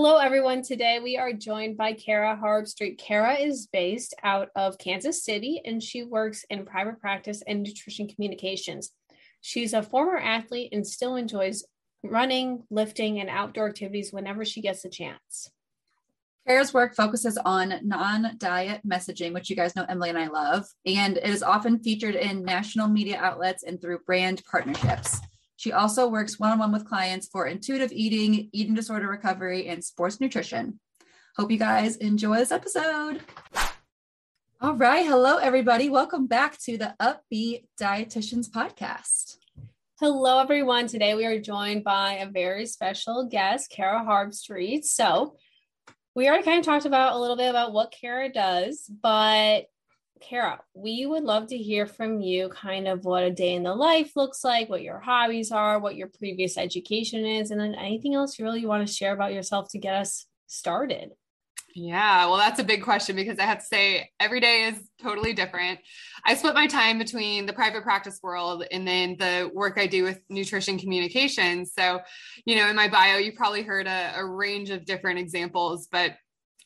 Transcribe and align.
Hello, 0.00 0.18
everyone. 0.18 0.62
Today 0.62 1.00
we 1.02 1.16
are 1.16 1.32
joined 1.32 1.76
by 1.76 1.92
Cara 1.92 2.38
Harbstreet. 2.40 2.98
Cara 2.98 3.34
is 3.34 3.66
based 3.66 4.14
out 4.22 4.48
of 4.54 4.78
Kansas 4.78 5.24
City 5.24 5.60
and 5.64 5.82
she 5.82 6.04
works 6.04 6.44
in 6.50 6.64
private 6.64 7.00
practice 7.00 7.42
and 7.48 7.64
nutrition 7.64 8.06
communications. 8.06 8.92
She's 9.40 9.72
a 9.72 9.82
former 9.82 10.16
athlete 10.16 10.68
and 10.70 10.86
still 10.86 11.16
enjoys 11.16 11.64
running, 12.04 12.62
lifting, 12.70 13.18
and 13.18 13.28
outdoor 13.28 13.70
activities 13.70 14.12
whenever 14.12 14.44
she 14.44 14.60
gets 14.60 14.84
a 14.84 14.88
chance. 14.88 15.50
Cara's 16.46 16.72
work 16.72 16.94
focuses 16.94 17.36
on 17.36 17.80
non 17.82 18.36
diet 18.38 18.82
messaging, 18.86 19.34
which 19.34 19.50
you 19.50 19.56
guys 19.56 19.74
know 19.74 19.84
Emily 19.88 20.10
and 20.10 20.18
I 20.18 20.28
love, 20.28 20.64
and 20.86 21.16
it 21.16 21.26
is 21.26 21.42
often 21.42 21.80
featured 21.80 22.14
in 22.14 22.44
national 22.44 22.86
media 22.86 23.18
outlets 23.18 23.64
and 23.64 23.80
through 23.80 23.98
brand 24.06 24.44
partnerships. 24.48 25.18
She 25.58 25.72
also 25.72 26.06
works 26.06 26.38
one 26.38 26.52
on 26.52 26.60
one 26.60 26.70
with 26.70 26.84
clients 26.84 27.26
for 27.26 27.48
intuitive 27.48 27.90
eating, 27.90 28.48
eating 28.52 28.74
disorder 28.74 29.08
recovery, 29.08 29.66
and 29.66 29.84
sports 29.84 30.20
nutrition. 30.20 30.78
Hope 31.36 31.50
you 31.50 31.58
guys 31.58 31.96
enjoy 31.96 32.36
this 32.36 32.52
episode. 32.52 33.22
All 34.60 34.76
right. 34.76 35.04
Hello, 35.04 35.38
everybody. 35.38 35.90
Welcome 35.90 36.28
back 36.28 36.58
to 36.60 36.78
the 36.78 36.94
Up-Beet 37.00 37.66
Dietitians 37.76 38.48
Podcast. 38.48 39.38
Hello, 39.98 40.38
everyone. 40.38 40.86
Today 40.86 41.16
we 41.16 41.26
are 41.26 41.40
joined 41.40 41.82
by 41.82 42.18
a 42.18 42.30
very 42.30 42.64
special 42.64 43.24
guest, 43.24 43.68
Cara 43.68 44.04
Harbstreet. 44.04 44.84
So, 44.84 45.38
we 46.14 46.28
already 46.28 46.44
kind 46.44 46.60
of 46.60 46.66
talked 46.66 46.86
about 46.86 47.14
a 47.14 47.18
little 47.18 47.36
bit 47.36 47.50
about 47.50 47.72
what 47.72 47.90
Cara 47.90 48.28
does, 48.28 48.88
but 49.02 49.66
Cara, 50.20 50.60
we 50.74 51.06
would 51.06 51.22
love 51.22 51.48
to 51.48 51.56
hear 51.56 51.86
from 51.86 52.20
you 52.20 52.48
kind 52.48 52.88
of 52.88 53.04
what 53.04 53.22
a 53.22 53.30
day 53.30 53.54
in 53.54 53.62
the 53.62 53.74
life 53.74 54.12
looks 54.16 54.44
like, 54.44 54.68
what 54.68 54.82
your 54.82 55.00
hobbies 55.00 55.52
are, 55.52 55.78
what 55.78 55.96
your 55.96 56.08
previous 56.08 56.56
education 56.56 57.24
is, 57.24 57.50
and 57.50 57.60
then 57.60 57.74
anything 57.74 58.14
else 58.14 58.38
you 58.38 58.44
really 58.44 58.66
want 58.66 58.86
to 58.86 58.92
share 58.92 59.12
about 59.12 59.32
yourself 59.32 59.68
to 59.70 59.78
get 59.78 59.94
us 59.94 60.26
started. 60.46 61.12
Yeah, 61.74 62.26
well, 62.26 62.38
that's 62.38 62.58
a 62.58 62.64
big 62.64 62.82
question 62.82 63.14
because 63.14 63.38
I 63.38 63.44
have 63.44 63.60
to 63.60 63.64
say 63.64 64.10
every 64.18 64.40
day 64.40 64.64
is 64.64 64.88
totally 65.00 65.32
different. 65.32 65.78
I 66.24 66.34
split 66.34 66.54
my 66.54 66.66
time 66.66 66.98
between 66.98 67.46
the 67.46 67.52
private 67.52 67.82
practice 67.84 68.18
world 68.22 68.64
and 68.72 68.88
then 68.88 69.16
the 69.18 69.50
work 69.54 69.78
I 69.78 69.86
do 69.86 70.02
with 70.02 70.18
nutrition 70.28 70.78
communications. 70.78 71.72
So, 71.78 72.00
you 72.44 72.56
know, 72.56 72.68
in 72.68 72.74
my 72.74 72.88
bio, 72.88 73.18
you 73.18 73.32
probably 73.32 73.62
heard 73.62 73.86
a, 73.86 74.14
a 74.16 74.24
range 74.24 74.70
of 74.70 74.86
different 74.86 75.20
examples, 75.20 75.88
but 75.92 76.12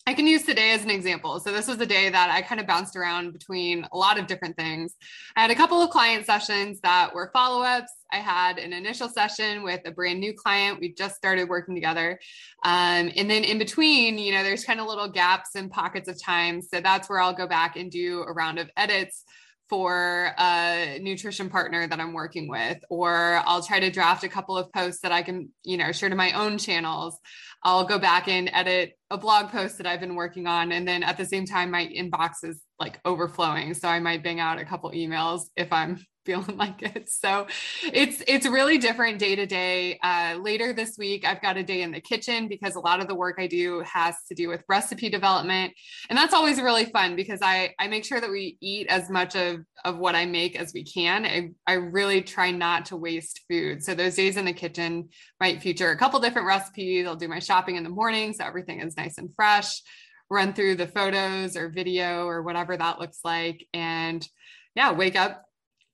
I 0.04 0.14
can 0.14 0.26
use 0.26 0.42
today 0.42 0.72
as 0.72 0.82
an 0.82 0.90
example. 0.90 1.38
So 1.38 1.52
this 1.52 1.68
was 1.68 1.80
a 1.80 1.86
day 1.86 2.10
that 2.10 2.28
I 2.28 2.42
kind 2.42 2.60
of 2.60 2.66
bounced 2.66 2.96
around 2.96 3.32
between 3.32 3.86
a 3.92 3.96
lot 3.96 4.18
of 4.18 4.26
different 4.26 4.56
things. 4.56 4.96
I 5.36 5.42
had 5.42 5.52
a 5.52 5.54
couple 5.54 5.80
of 5.80 5.90
client 5.90 6.26
sessions 6.26 6.80
that 6.80 7.14
were 7.14 7.30
follow-ups. 7.32 7.92
I 8.10 8.16
had 8.16 8.58
an 8.58 8.72
initial 8.72 9.08
session 9.08 9.62
with 9.62 9.80
a 9.84 9.92
brand 9.92 10.18
new 10.18 10.34
client. 10.34 10.80
We 10.80 10.92
just 10.92 11.14
started 11.14 11.48
working 11.48 11.76
together. 11.76 12.18
Um, 12.64 13.12
and 13.16 13.30
then 13.30 13.44
in 13.44 13.58
between, 13.58 14.18
you 14.18 14.32
know, 14.32 14.42
there's 14.42 14.64
kind 14.64 14.80
of 14.80 14.88
little 14.88 15.08
gaps 15.08 15.54
and 15.54 15.70
pockets 15.70 16.08
of 16.08 16.20
time. 16.20 16.62
So 16.62 16.80
that's 16.80 17.08
where 17.08 17.20
I'll 17.20 17.32
go 17.32 17.46
back 17.46 17.76
and 17.76 17.88
do 17.88 18.22
a 18.22 18.32
round 18.32 18.58
of 18.58 18.68
edits 18.76 19.24
for 19.68 20.34
a 20.38 20.98
nutrition 21.00 21.48
partner 21.48 21.86
that 21.86 21.98
I'm 21.98 22.12
working 22.12 22.48
with, 22.48 22.78
or 22.90 23.42
I'll 23.46 23.62
try 23.62 23.80
to 23.80 23.90
draft 23.90 24.24
a 24.24 24.28
couple 24.28 24.56
of 24.56 24.72
posts 24.72 25.00
that 25.02 25.12
I 25.12 25.22
can, 25.22 25.50
you 25.64 25.76
know, 25.76 25.92
share 25.92 26.10
to 26.10 26.14
my 26.14 26.32
own 26.32 26.58
channels. 26.58 27.18
I'll 27.62 27.84
go 27.84 27.98
back 27.98 28.28
and 28.28 28.50
edit 28.52 28.98
a 29.10 29.16
blog 29.16 29.50
post 29.50 29.78
that 29.78 29.86
I've 29.86 30.00
been 30.00 30.14
working 30.14 30.46
on. 30.46 30.72
And 30.72 30.86
then 30.86 31.02
at 31.02 31.16
the 31.16 31.24
same 31.24 31.46
time, 31.46 31.70
my 31.70 31.86
inbox 31.86 32.44
is 32.44 32.60
like 32.78 33.00
overflowing. 33.04 33.74
So 33.74 33.88
I 33.88 34.00
might 34.00 34.24
bang 34.24 34.40
out 34.40 34.58
a 34.58 34.64
couple 34.64 34.90
emails 34.90 35.42
if 35.56 35.72
I'm 35.72 36.04
feeling 36.24 36.56
like 36.56 36.82
it. 36.82 37.08
So 37.10 37.46
it's 37.82 38.22
it's 38.26 38.46
really 38.46 38.78
different 38.78 39.18
day 39.18 39.36
to 39.36 39.46
day. 39.46 39.98
Uh, 40.02 40.38
later 40.40 40.72
this 40.72 40.96
week, 40.98 41.26
I've 41.26 41.42
got 41.42 41.56
a 41.56 41.62
day 41.62 41.82
in 41.82 41.92
the 41.92 42.00
kitchen 42.00 42.48
because 42.48 42.74
a 42.74 42.80
lot 42.80 43.00
of 43.00 43.08
the 43.08 43.14
work 43.14 43.36
I 43.38 43.46
do 43.46 43.80
has 43.80 44.16
to 44.28 44.34
do 44.34 44.48
with 44.48 44.62
recipe 44.68 45.08
development, 45.08 45.72
and 46.08 46.16
that's 46.16 46.34
always 46.34 46.60
really 46.60 46.86
fun 46.86 47.16
because 47.16 47.40
I 47.42 47.74
I 47.78 47.88
make 47.88 48.04
sure 48.04 48.20
that 48.20 48.30
we 48.30 48.56
eat 48.60 48.86
as 48.88 49.10
much 49.10 49.36
of 49.36 49.60
of 49.84 49.98
what 49.98 50.14
I 50.14 50.26
make 50.26 50.56
as 50.56 50.72
we 50.72 50.84
can. 50.84 51.24
I, 51.24 51.50
I 51.66 51.74
really 51.74 52.22
try 52.22 52.50
not 52.50 52.86
to 52.86 52.96
waste 52.96 53.40
food. 53.50 53.82
So 53.82 53.94
those 53.94 54.14
days 54.14 54.36
in 54.36 54.44
the 54.44 54.52
kitchen 54.52 55.08
might 55.40 55.62
feature 55.62 55.90
a 55.90 55.98
couple 55.98 56.20
different 56.20 56.46
recipes. 56.46 57.06
I'll 57.06 57.16
do 57.16 57.28
my 57.28 57.40
shopping 57.40 57.76
in 57.76 57.82
the 57.82 57.90
morning, 57.90 58.32
so 58.32 58.44
everything 58.44 58.80
is 58.80 58.96
nice 58.96 59.18
and 59.18 59.30
fresh. 59.34 59.82
Run 60.30 60.54
through 60.54 60.76
the 60.76 60.86
photos 60.86 61.56
or 61.56 61.68
video 61.68 62.26
or 62.26 62.42
whatever 62.42 62.76
that 62.76 62.98
looks 62.98 63.18
like, 63.24 63.66
and 63.74 64.26
yeah, 64.74 64.92
wake 64.92 65.16
up 65.16 65.44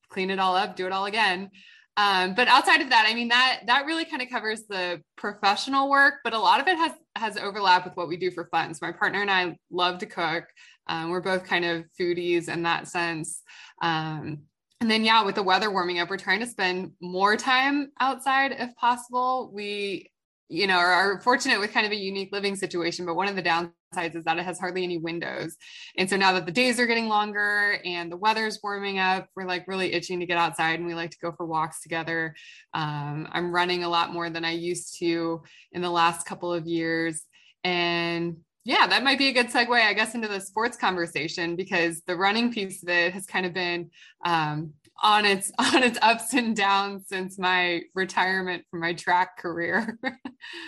clean 0.08 0.30
it 0.30 0.38
all 0.38 0.56
up, 0.56 0.76
do 0.76 0.86
it 0.86 0.92
all 0.92 1.06
again. 1.06 1.50
Um, 1.96 2.34
but 2.34 2.46
outside 2.46 2.80
of 2.80 2.90
that, 2.90 3.06
I 3.08 3.14
mean 3.14 3.28
that 3.28 3.62
that 3.66 3.86
really 3.86 4.04
kind 4.04 4.22
of 4.22 4.30
covers 4.30 4.62
the 4.68 5.02
professional 5.16 5.90
work, 5.90 6.14
but 6.22 6.32
a 6.32 6.38
lot 6.38 6.60
of 6.60 6.68
it 6.68 6.76
has 6.76 6.92
has 7.16 7.36
overlap 7.36 7.84
with 7.84 7.96
what 7.96 8.06
we 8.06 8.16
do 8.16 8.30
for 8.30 8.46
fun. 8.52 8.72
So 8.72 8.86
my 8.86 8.92
partner 8.92 9.20
and 9.20 9.30
I 9.30 9.56
love 9.70 9.98
to 9.98 10.06
cook. 10.06 10.44
Um, 10.86 11.10
we're 11.10 11.20
both 11.20 11.44
kind 11.44 11.64
of 11.64 11.84
foodies 12.00 12.48
in 12.48 12.62
that 12.62 12.86
sense. 12.86 13.42
Um, 13.82 14.42
and 14.80 14.88
then 14.88 15.04
yeah, 15.04 15.24
with 15.24 15.34
the 15.34 15.42
weather 15.42 15.72
warming 15.72 15.98
up, 15.98 16.08
we're 16.08 16.18
trying 16.18 16.38
to 16.38 16.46
spend 16.46 16.92
more 17.00 17.36
time 17.36 17.90
outside 17.98 18.52
if 18.52 18.74
possible. 18.76 19.50
We 19.52 20.12
you 20.48 20.66
know, 20.66 20.78
are, 20.78 21.20
fortunate 21.20 21.60
with 21.60 21.72
kind 21.72 21.86
of 21.86 21.92
a 21.92 21.96
unique 21.96 22.30
living 22.32 22.56
situation. 22.56 23.04
But 23.04 23.16
one 23.16 23.28
of 23.28 23.36
the 23.36 23.42
downsides 23.42 24.16
is 24.16 24.24
that 24.24 24.38
it 24.38 24.44
has 24.44 24.58
hardly 24.58 24.82
any 24.82 24.98
windows. 24.98 25.56
And 25.96 26.08
so 26.08 26.16
now 26.16 26.32
that 26.32 26.46
the 26.46 26.52
days 26.52 26.80
are 26.80 26.86
getting 26.86 27.08
longer 27.08 27.80
and 27.84 28.10
the 28.10 28.16
weather's 28.16 28.58
warming 28.62 28.98
up, 28.98 29.28
we're 29.36 29.44
like 29.44 29.68
really 29.68 29.92
itching 29.92 30.20
to 30.20 30.26
get 30.26 30.38
outside 30.38 30.78
and 30.78 30.86
we 30.86 30.94
like 30.94 31.10
to 31.10 31.18
go 31.20 31.32
for 31.32 31.46
walks 31.46 31.82
together. 31.82 32.34
Um, 32.72 33.28
I'm 33.30 33.52
running 33.52 33.84
a 33.84 33.88
lot 33.88 34.12
more 34.12 34.30
than 34.30 34.44
I 34.44 34.52
used 34.52 34.98
to 35.00 35.42
in 35.72 35.82
the 35.82 35.90
last 35.90 36.26
couple 36.26 36.52
of 36.52 36.66
years. 36.66 37.22
And 37.64 38.38
yeah, 38.68 38.86
that 38.86 39.02
might 39.02 39.16
be 39.16 39.28
a 39.28 39.32
good 39.32 39.46
segue, 39.46 39.70
I 39.70 39.94
guess, 39.94 40.14
into 40.14 40.28
the 40.28 40.40
sports 40.40 40.76
conversation 40.76 41.56
because 41.56 42.02
the 42.02 42.14
running 42.14 42.52
piece 42.52 42.82
of 42.82 42.90
it 42.90 43.14
has 43.14 43.24
kind 43.24 43.46
of 43.46 43.54
been 43.54 43.90
um, 44.26 44.74
on 45.02 45.24
its 45.24 45.50
on 45.58 45.82
its 45.82 45.98
ups 46.02 46.34
and 46.34 46.54
downs 46.54 47.06
since 47.08 47.38
my 47.38 47.80
retirement 47.94 48.66
from 48.70 48.80
my 48.80 48.92
track 48.92 49.38
career. 49.38 49.98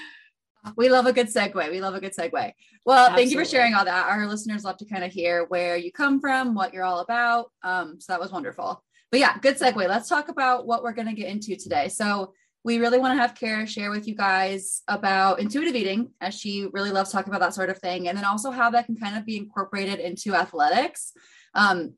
we 0.78 0.88
love 0.88 1.04
a 1.04 1.12
good 1.12 1.26
segue. 1.26 1.70
We 1.70 1.82
love 1.82 1.94
a 1.94 2.00
good 2.00 2.16
segue. 2.16 2.52
Well, 2.86 2.96
Absolutely. 2.96 3.22
thank 3.22 3.30
you 3.32 3.38
for 3.38 3.44
sharing 3.44 3.74
all 3.74 3.84
that. 3.84 4.08
Our 4.08 4.26
listeners 4.26 4.64
love 4.64 4.78
to 4.78 4.86
kind 4.86 5.04
of 5.04 5.12
hear 5.12 5.44
where 5.44 5.76
you 5.76 5.92
come 5.92 6.22
from, 6.22 6.54
what 6.54 6.72
you're 6.72 6.84
all 6.84 7.00
about. 7.00 7.50
Um, 7.62 8.00
so 8.00 8.14
that 8.14 8.20
was 8.20 8.32
wonderful. 8.32 8.82
But 9.10 9.20
yeah, 9.20 9.36
good 9.42 9.58
segue. 9.58 9.76
Let's 9.76 10.08
talk 10.08 10.30
about 10.30 10.66
what 10.66 10.82
we're 10.82 10.94
going 10.94 11.08
to 11.08 11.12
get 11.12 11.28
into 11.28 11.54
today. 11.54 11.88
So 11.88 12.32
we 12.62 12.78
really 12.78 12.98
want 12.98 13.12
to 13.16 13.20
have 13.20 13.34
Cara 13.34 13.66
share 13.66 13.90
with 13.90 14.06
you 14.06 14.14
guys 14.14 14.82
about 14.86 15.40
intuitive 15.40 15.74
eating, 15.74 16.10
as 16.20 16.38
she 16.38 16.66
really 16.72 16.90
loves 16.90 17.10
talking 17.10 17.32
about 17.32 17.40
that 17.40 17.54
sort 17.54 17.70
of 17.70 17.78
thing, 17.78 18.08
and 18.08 18.16
then 18.16 18.24
also 18.24 18.50
how 18.50 18.70
that 18.70 18.86
can 18.86 18.96
kind 18.96 19.16
of 19.16 19.24
be 19.24 19.36
incorporated 19.36 19.98
into 19.98 20.34
athletics. 20.34 21.12
Um, 21.54 21.94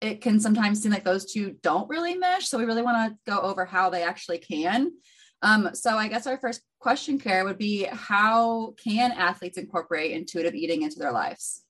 it 0.00 0.20
can 0.20 0.40
sometimes 0.40 0.82
seem 0.82 0.92
like 0.92 1.04
those 1.04 1.30
two 1.30 1.56
don't 1.62 1.88
really 1.88 2.14
mesh. 2.14 2.48
So 2.48 2.58
we 2.58 2.64
really 2.64 2.82
want 2.82 3.12
to 3.12 3.30
go 3.30 3.40
over 3.40 3.64
how 3.64 3.90
they 3.90 4.02
actually 4.02 4.38
can. 4.38 4.92
Um, 5.42 5.70
so 5.74 5.96
I 5.96 6.08
guess 6.08 6.26
our 6.26 6.38
first 6.38 6.62
question, 6.80 7.18
Cara, 7.18 7.44
would 7.44 7.58
be 7.58 7.84
how 7.84 8.74
can 8.82 9.12
athletes 9.12 9.58
incorporate 9.58 10.12
intuitive 10.12 10.54
eating 10.54 10.82
into 10.82 10.98
their 10.98 11.12
lives? 11.12 11.62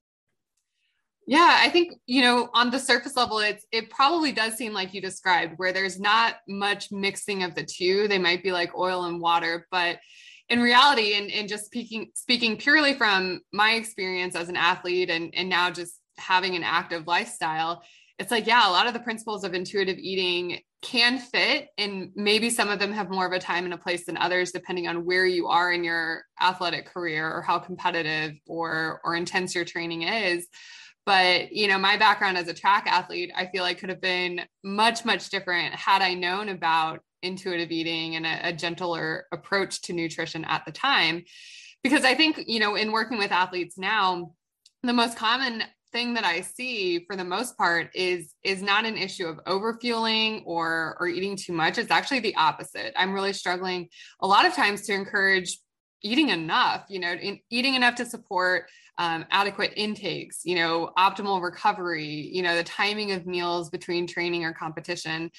Yeah, 1.28 1.58
I 1.60 1.70
think, 1.70 1.94
you 2.06 2.22
know, 2.22 2.48
on 2.54 2.70
the 2.70 2.78
surface 2.78 3.16
level, 3.16 3.40
it's 3.40 3.66
it 3.72 3.90
probably 3.90 4.30
does 4.30 4.54
seem 4.54 4.72
like 4.72 4.94
you 4.94 5.00
described, 5.00 5.54
where 5.56 5.72
there's 5.72 5.98
not 5.98 6.36
much 6.48 6.92
mixing 6.92 7.42
of 7.42 7.56
the 7.56 7.64
two. 7.64 8.06
They 8.06 8.18
might 8.18 8.44
be 8.44 8.52
like 8.52 8.76
oil 8.78 9.04
and 9.06 9.20
water, 9.20 9.66
but 9.72 9.98
in 10.48 10.60
reality, 10.60 11.14
and, 11.14 11.28
and 11.32 11.48
just 11.48 11.66
speaking 11.66 12.10
speaking 12.14 12.56
purely 12.56 12.94
from 12.94 13.40
my 13.52 13.72
experience 13.72 14.36
as 14.36 14.48
an 14.48 14.56
athlete 14.56 15.10
and, 15.10 15.34
and 15.34 15.48
now 15.48 15.70
just 15.70 15.98
having 16.16 16.54
an 16.54 16.62
active 16.62 17.08
lifestyle, 17.08 17.82
it's 18.20 18.30
like, 18.30 18.46
yeah, 18.46 18.68
a 18.68 18.70
lot 18.70 18.86
of 18.86 18.92
the 18.92 19.00
principles 19.00 19.42
of 19.42 19.52
intuitive 19.52 19.98
eating 19.98 20.60
can 20.80 21.18
fit, 21.18 21.70
and 21.76 22.12
maybe 22.14 22.50
some 22.50 22.68
of 22.68 22.78
them 22.78 22.92
have 22.92 23.10
more 23.10 23.26
of 23.26 23.32
a 23.32 23.40
time 23.40 23.64
and 23.64 23.74
a 23.74 23.78
place 23.78 24.06
than 24.06 24.16
others, 24.16 24.52
depending 24.52 24.86
on 24.86 25.04
where 25.04 25.26
you 25.26 25.48
are 25.48 25.72
in 25.72 25.82
your 25.82 26.22
athletic 26.40 26.86
career 26.86 27.28
or 27.28 27.42
how 27.42 27.58
competitive 27.58 28.34
or 28.46 29.00
or 29.02 29.16
intense 29.16 29.56
your 29.56 29.64
training 29.64 30.02
is. 30.02 30.46
But 31.06 31.52
you 31.52 31.68
know, 31.68 31.78
my 31.78 31.96
background 31.96 32.36
as 32.36 32.48
a 32.48 32.54
track 32.54 32.86
athlete, 32.86 33.30
I 33.34 33.46
feel 33.46 33.62
like 33.62 33.78
could 33.78 33.88
have 33.88 34.00
been 34.00 34.42
much, 34.64 35.04
much 35.04 35.30
different 35.30 35.74
had 35.74 36.02
I 36.02 36.14
known 36.14 36.48
about 36.48 37.00
intuitive 37.22 37.70
eating 37.70 38.16
and 38.16 38.26
a, 38.26 38.48
a 38.48 38.52
gentler 38.52 39.26
approach 39.32 39.80
to 39.82 39.92
nutrition 39.92 40.44
at 40.44 40.64
the 40.66 40.72
time. 40.72 41.24
Because 41.82 42.04
I 42.04 42.14
think, 42.14 42.42
you 42.46 42.58
know, 42.58 42.74
in 42.74 42.90
working 42.90 43.18
with 43.18 43.30
athletes 43.30 43.78
now, 43.78 44.32
the 44.82 44.92
most 44.92 45.16
common 45.16 45.62
thing 45.92 46.14
that 46.14 46.24
I 46.24 46.40
see 46.40 47.04
for 47.06 47.16
the 47.16 47.24
most 47.24 47.56
part 47.56 47.90
is 47.94 48.34
is 48.42 48.60
not 48.60 48.84
an 48.84 48.96
issue 48.96 49.26
of 49.26 49.38
overfueling 49.46 50.42
or 50.44 50.96
or 50.98 51.06
eating 51.06 51.36
too 51.36 51.52
much. 51.52 51.78
It's 51.78 51.90
actually 51.90 52.20
the 52.20 52.34
opposite. 52.34 52.92
I'm 52.96 53.14
really 53.14 53.32
struggling 53.32 53.88
a 54.20 54.26
lot 54.26 54.44
of 54.44 54.54
times 54.54 54.82
to 54.82 54.92
encourage 54.92 55.58
eating 56.02 56.28
enough, 56.28 56.84
you 56.88 56.98
know, 56.98 57.12
in, 57.12 57.40
eating 57.50 57.74
enough 57.74 57.94
to 57.96 58.06
support 58.06 58.66
um, 58.98 59.26
adequate 59.30 59.72
intakes, 59.76 60.40
you 60.44 60.54
know, 60.54 60.90
optimal 60.96 61.42
recovery, 61.42 62.30
you 62.32 62.42
know, 62.42 62.56
the 62.56 62.64
timing 62.64 63.12
of 63.12 63.26
meals 63.26 63.70
between 63.70 64.06
training 64.06 64.44
or 64.44 64.52
competition. 64.52 65.30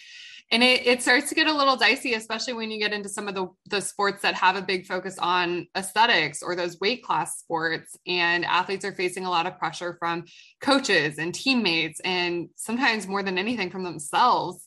And 0.49 0.63
it, 0.63 0.87
it 0.87 1.01
starts 1.01 1.27
to 1.29 1.35
get 1.35 1.47
a 1.47 1.53
little 1.53 1.75
dicey 1.75 2.13
especially 2.13 2.53
when 2.53 2.71
you 2.71 2.79
get 2.79 2.93
into 2.93 3.09
some 3.09 3.27
of 3.27 3.35
the, 3.35 3.47
the 3.69 3.81
sports 3.81 4.21
that 4.21 4.35
have 4.35 4.55
a 4.55 4.61
big 4.61 4.85
focus 4.85 5.17
on 5.19 5.67
aesthetics 5.75 6.41
or 6.41 6.55
those 6.55 6.79
weight 6.79 7.03
class 7.03 7.39
sports. 7.39 7.97
And 8.07 8.45
athletes 8.45 8.85
are 8.85 8.93
facing 8.93 9.25
a 9.25 9.29
lot 9.29 9.45
of 9.45 9.57
pressure 9.57 9.97
from 9.99 10.25
coaches 10.61 11.17
and 11.17 11.33
teammates 11.33 11.99
and 12.01 12.49
sometimes 12.55 13.07
more 13.07 13.23
than 13.23 13.37
anything 13.37 13.69
from 13.69 13.83
themselves 13.83 14.65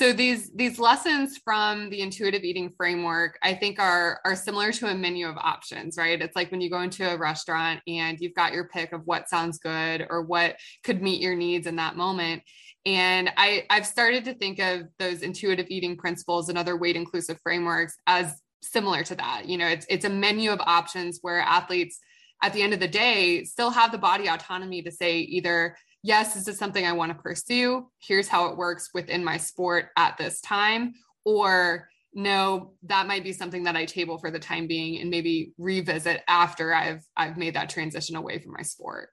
so 0.00 0.14
these 0.14 0.50
these 0.54 0.78
lessons 0.78 1.36
from 1.44 1.90
the 1.90 2.00
intuitive 2.00 2.42
eating 2.42 2.70
framework 2.70 3.38
i 3.42 3.52
think 3.52 3.78
are 3.78 4.18
are 4.24 4.34
similar 4.34 4.72
to 4.72 4.86
a 4.86 4.94
menu 4.94 5.28
of 5.28 5.36
options 5.36 5.98
right 5.98 6.22
it's 6.22 6.34
like 6.34 6.50
when 6.50 6.62
you 6.62 6.70
go 6.70 6.80
into 6.80 7.06
a 7.06 7.18
restaurant 7.18 7.80
and 7.86 8.18
you've 8.18 8.34
got 8.34 8.54
your 8.54 8.66
pick 8.68 8.94
of 8.94 9.02
what 9.04 9.28
sounds 9.28 9.58
good 9.58 10.06
or 10.08 10.22
what 10.22 10.56
could 10.84 11.02
meet 11.02 11.20
your 11.20 11.36
needs 11.36 11.66
in 11.66 11.76
that 11.76 11.96
moment 11.96 12.42
and 12.86 13.30
I, 13.36 13.66
I've 13.68 13.84
started 13.84 14.24
to 14.24 14.32
think 14.32 14.58
of 14.58 14.84
those 14.98 15.20
intuitive 15.20 15.66
eating 15.68 15.98
principles 15.98 16.48
and 16.48 16.56
other 16.56 16.78
weight 16.78 16.96
inclusive 16.96 17.38
frameworks 17.42 17.94
as 18.06 18.40
similar 18.62 19.04
to 19.04 19.14
that. 19.16 19.46
You 19.46 19.58
know, 19.58 19.68
it's 19.68 19.84
it's 19.90 20.06
a 20.06 20.10
menu 20.10 20.50
of 20.50 20.60
options 20.60 21.18
where 21.20 21.40
athletes 21.40 21.98
at 22.42 22.54
the 22.54 22.62
end 22.62 22.72
of 22.72 22.80
the 22.80 22.88
day 22.88 23.44
still 23.44 23.70
have 23.70 23.92
the 23.92 23.98
body 23.98 24.28
autonomy 24.28 24.80
to 24.82 24.90
say 24.90 25.18
either 25.18 25.76
yes 26.02 26.34
this 26.34 26.48
is 26.48 26.58
something 26.58 26.86
i 26.86 26.92
want 26.92 27.10
to 27.12 27.22
pursue. 27.22 27.88
Here's 27.98 28.28
how 28.28 28.46
it 28.46 28.56
works 28.56 28.90
within 28.94 29.24
my 29.24 29.36
sport 29.36 29.86
at 29.96 30.16
this 30.18 30.40
time. 30.40 30.94
Or 31.24 31.88
no 32.12 32.72
that 32.82 33.06
might 33.06 33.22
be 33.22 33.32
something 33.32 33.62
that 33.62 33.76
i 33.76 33.84
table 33.84 34.18
for 34.18 34.32
the 34.32 34.38
time 34.38 34.66
being 34.66 35.00
and 35.00 35.10
maybe 35.10 35.52
revisit 35.58 36.22
after 36.26 36.74
i've 36.74 37.04
i've 37.16 37.36
made 37.36 37.54
that 37.54 37.70
transition 37.70 38.16
away 38.16 38.40
from 38.40 38.52
my 38.52 38.62
sport. 38.62 39.10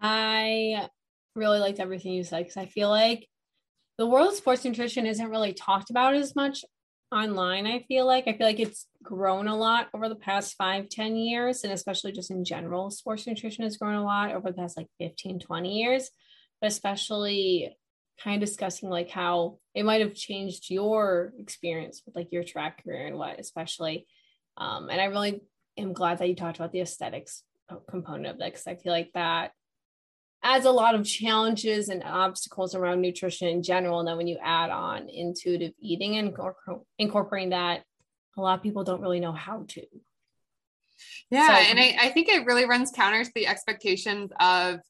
I 0.00 0.88
really 1.34 1.58
liked 1.58 1.80
everything 1.80 2.12
you 2.12 2.24
said 2.24 2.38
because 2.44 2.56
I 2.56 2.66
feel 2.66 2.88
like 2.88 3.26
the 3.98 4.06
world 4.06 4.28
of 4.28 4.34
sports 4.34 4.64
nutrition 4.64 5.06
isn't 5.06 5.28
really 5.28 5.52
talked 5.52 5.90
about 5.90 6.14
as 6.14 6.34
much 6.34 6.64
online. 7.12 7.66
I 7.66 7.84
feel 7.88 8.06
like 8.06 8.28
I 8.28 8.32
feel 8.32 8.46
like 8.46 8.60
it's 8.60 8.86
grown 9.02 9.48
a 9.48 9.56
lot 9.56 9.88
over 9.94 10.08
the 10.08 10.14
past 10.14 10.54
five 10.56 10.88
ten 10.88 11.16
years, 11.16 11.64
and 11.64 11.72
especially 11.72 12.12
just 12.12 12.30
in 12.30 12.44
general, 12.44 12.90
sports 12.90 13.26
nutrition 13.26 13.64
has 13.64 13.76
grown 13.76 13.94
a 13.94 14.04
lot 14.04 14.32
over 14.32 14.50
the 14.50 14.56
past 14.56 14.76
like 14.76 14.88
15, 14.98 15.40
20 15.40 15.78
years, 15.78 16.10
but 16.60 16.68
especially 16.68 17.74
kind 18.22 18.42
of 18.42 18.48
discussing 18.48 18.90
like 18.90 19.10
how 19.10 19.58
it 19.74 19.84
might 19.84 20.00
have 20.00 20.14
changed 20.14 20.70
your 20.70 21.32
experience 21.38 22.02
with 22.04 22.14
like 22.14 22.28
your 22.32 22.44
track 22.44 22.84
career 22.84 23.06
and 23.06 23.16
what 23.16 23.40
especially 23.40 24.06
um, 24.58 24.90
and 24.90 25.00
i 25.00 25.04
really 25.04 25.40
am 25.78 25.92
glad 25.92 26.18
that 26.18 26.28
you 26.28 26.34
talked 26.34 26.58
about 26.58 26.72
the 26.72 26.80
aesthetics 26.80 27.42
component 27.88 28.26
of 28.26 28.38
that 28.38 28.52
because 28.52 28.66
i 28.66 28.74
feel 28.74 28.92
like 28.92 29.10
that 29.14 29.52
adds 30.42 30.64
a 30.64 30.70
lot 30.70 30.94
of 30.94 31.06
challenges 31.06 31.88
and 31.88 32.02
obstacles 32.02 32.74
around 32.74 33.00
nutrition 33.00 33.48
in 33.48 33.62
general. 33.62 33.98
And 34.00 34.08
then 34.08 34.16
when 34.16 34.26
you 34.26 34.38
add 34.42 34.70
on 34.70 35.08
intuitive 35.08 35.72
eating 35.80 36.16
and 36.16 36.34
incorporating 36.98 37.50
that, 37.50 37.82
a 38.36 38.40
lot 38.40 38.58
of 38.58 38.62
people 38.62 38.84
don't 38.84 39.02
really 39.02 39.20
know 39.20 39.32
how 39.32 39.64
to. 39.68 39.82
Yeah. 41.30 41.46
So, 41.46 41.52
and 41.52 41.78
I, 41.78 41.96
I 42.00 42.08
think 42.10 42.28
it 42.28 42.46
really 42.46 42.64
runs 42.64 42.90
counter 42.90 43.24
to 43.24 43.30
the 43.34 43.46
expectations 43.46 44.30
of 44.40 44.80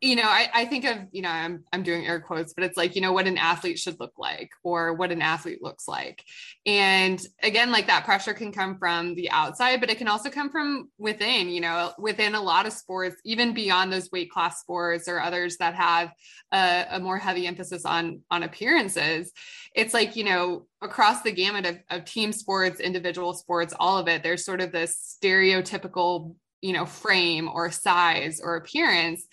you 0.00 0.14
know, 0.14 0.24
I, 0.24 0.48
I 0.54 0.64
think 0.64 0.84
of, 0.84 0.96
you 1.10 1.22
know, 1.22 1.28
I'm, 1.28 1.64
I'm 1.72 1.82
doing 1.82 2.06
air 2.06 2.20
quotes, 2.20 2.52
but 2.52 2.62
it's 2.62 2.76
like, 2.76 2.94
you 2.94 3.00
know, 3.00 3.12
what 3.12 3.26
an 3.26 3.36
athlete 3.36 3.80
should 3.80 3.98
look 3.98 4.12
like 4.16 4.50
or 4.62 4.94
what 4.94 5.10
an 5.10 5.20
athlete 5.20 5.60
looks 5.60 5.88
like. 5.88 6.22
And 6.64 7.20
again, 7.42 7.72
like 7.72 7.88
that 7.88 8.04
pressure 8.04 8.32
can 8.32 8.52
come 8.52 8.78
from 8.78 9.16
the 9.16 9.28
outside, 9.32 9.80
but 9.80 9.90
it 9.90 9.98
can 9.98 10.06
also 10.06 10.30
come 10.30 10.50
from 10.50 10.88
within, 10.98 11.48
you 11.48 11.60
know, 11.60 11.92
within 11.98 12.36
a 12.36 12.40
lot 12.40 12.64
of 12.64 12.72
sports, 12.72 13.16
even 13.24 13.54
beyond 13.54 13.92
those 13.92 14.08
weight 14.12 14.30
class 14.30 14.60
sports 14.60 15.08
or 15.08 15.20
others 15.20 15.56
that 15.56 15.74
have 15.74 16.12
a, 16.52 16.86
a 16.92 17.00
more 17.00 17.18
heavy 17.18 17.48
emphasis 17.48 17.84
on, 17.84 18.20
on 18.30 18.44
appearances. 18.44 19.32
It's 19.74 19.94
like, 19.94 20.14
you 20.14 20.22
know, 20.22 20.66
across 20.80 21.22
the 21.22 21.32
gamut 21.32 21.66
of, 21.66 21.78
of 21.90 22.04
team 22.04 22.30
sports, 22.30 22.78
individual 22.78 23.34
sports, 23.34 23.74
all 23.80 23.98
of 23.98 24.06
it, 24.06 24.22
there's 24.22 24.44
sort 24.44 24.60
of 24.60 24.70
this 24.70 25.18
stereotypical 25.20 26.36
you 26.60 26.72
know 26.72 26.84
frame 26.84 27.48
or 27.48 27.70
size 27.70 28.40
or 28.42 28.56
appearance 28.56 29.24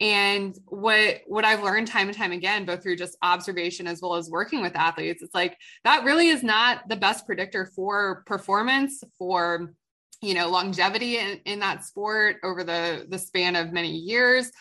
and 0.00 0.58
what 0.66 1.22
what 1.26 1.44
i've 1.44 1.62
learned 1.62 1.86
time 1.86 2.08
and 2.08 2.16
time 2.16 2.32
again 2.32 2.66
both 2.66 2.82
through 2.82 2.96
just 2.96 3.16
observation 3.22 3.86
as 3.86 4.02
well 4.02 4.14
as 4.14 4.28
working 4.28 4.60
with 4.60 4.76
athletes 4.76 5.22
it's 5.22 5.34
like 5.34 5.56
that 5.84 6.04
really 6.04 6.28
is 6.28 6.42
not 6.42 6.86
the 6.88 6.96
best 6.96 7.24
predictor 7.24 7.70
for 7.74 8.22
performance 8.26 9.02
for 9.18 9.72
you 10.20 10.34
know 10.34 10.48
longevity 10.48 11.18
in, 11.18 11.40
in 11.46 11.58
that 11.60 11.84
sport 11.84 12.36
over 12.42 12.62
the 12.62 13.06
the 13.08 13.18
span 13.18 13.56
of 13.56 13.72
many 13.72 13.90
years 13.90 14.52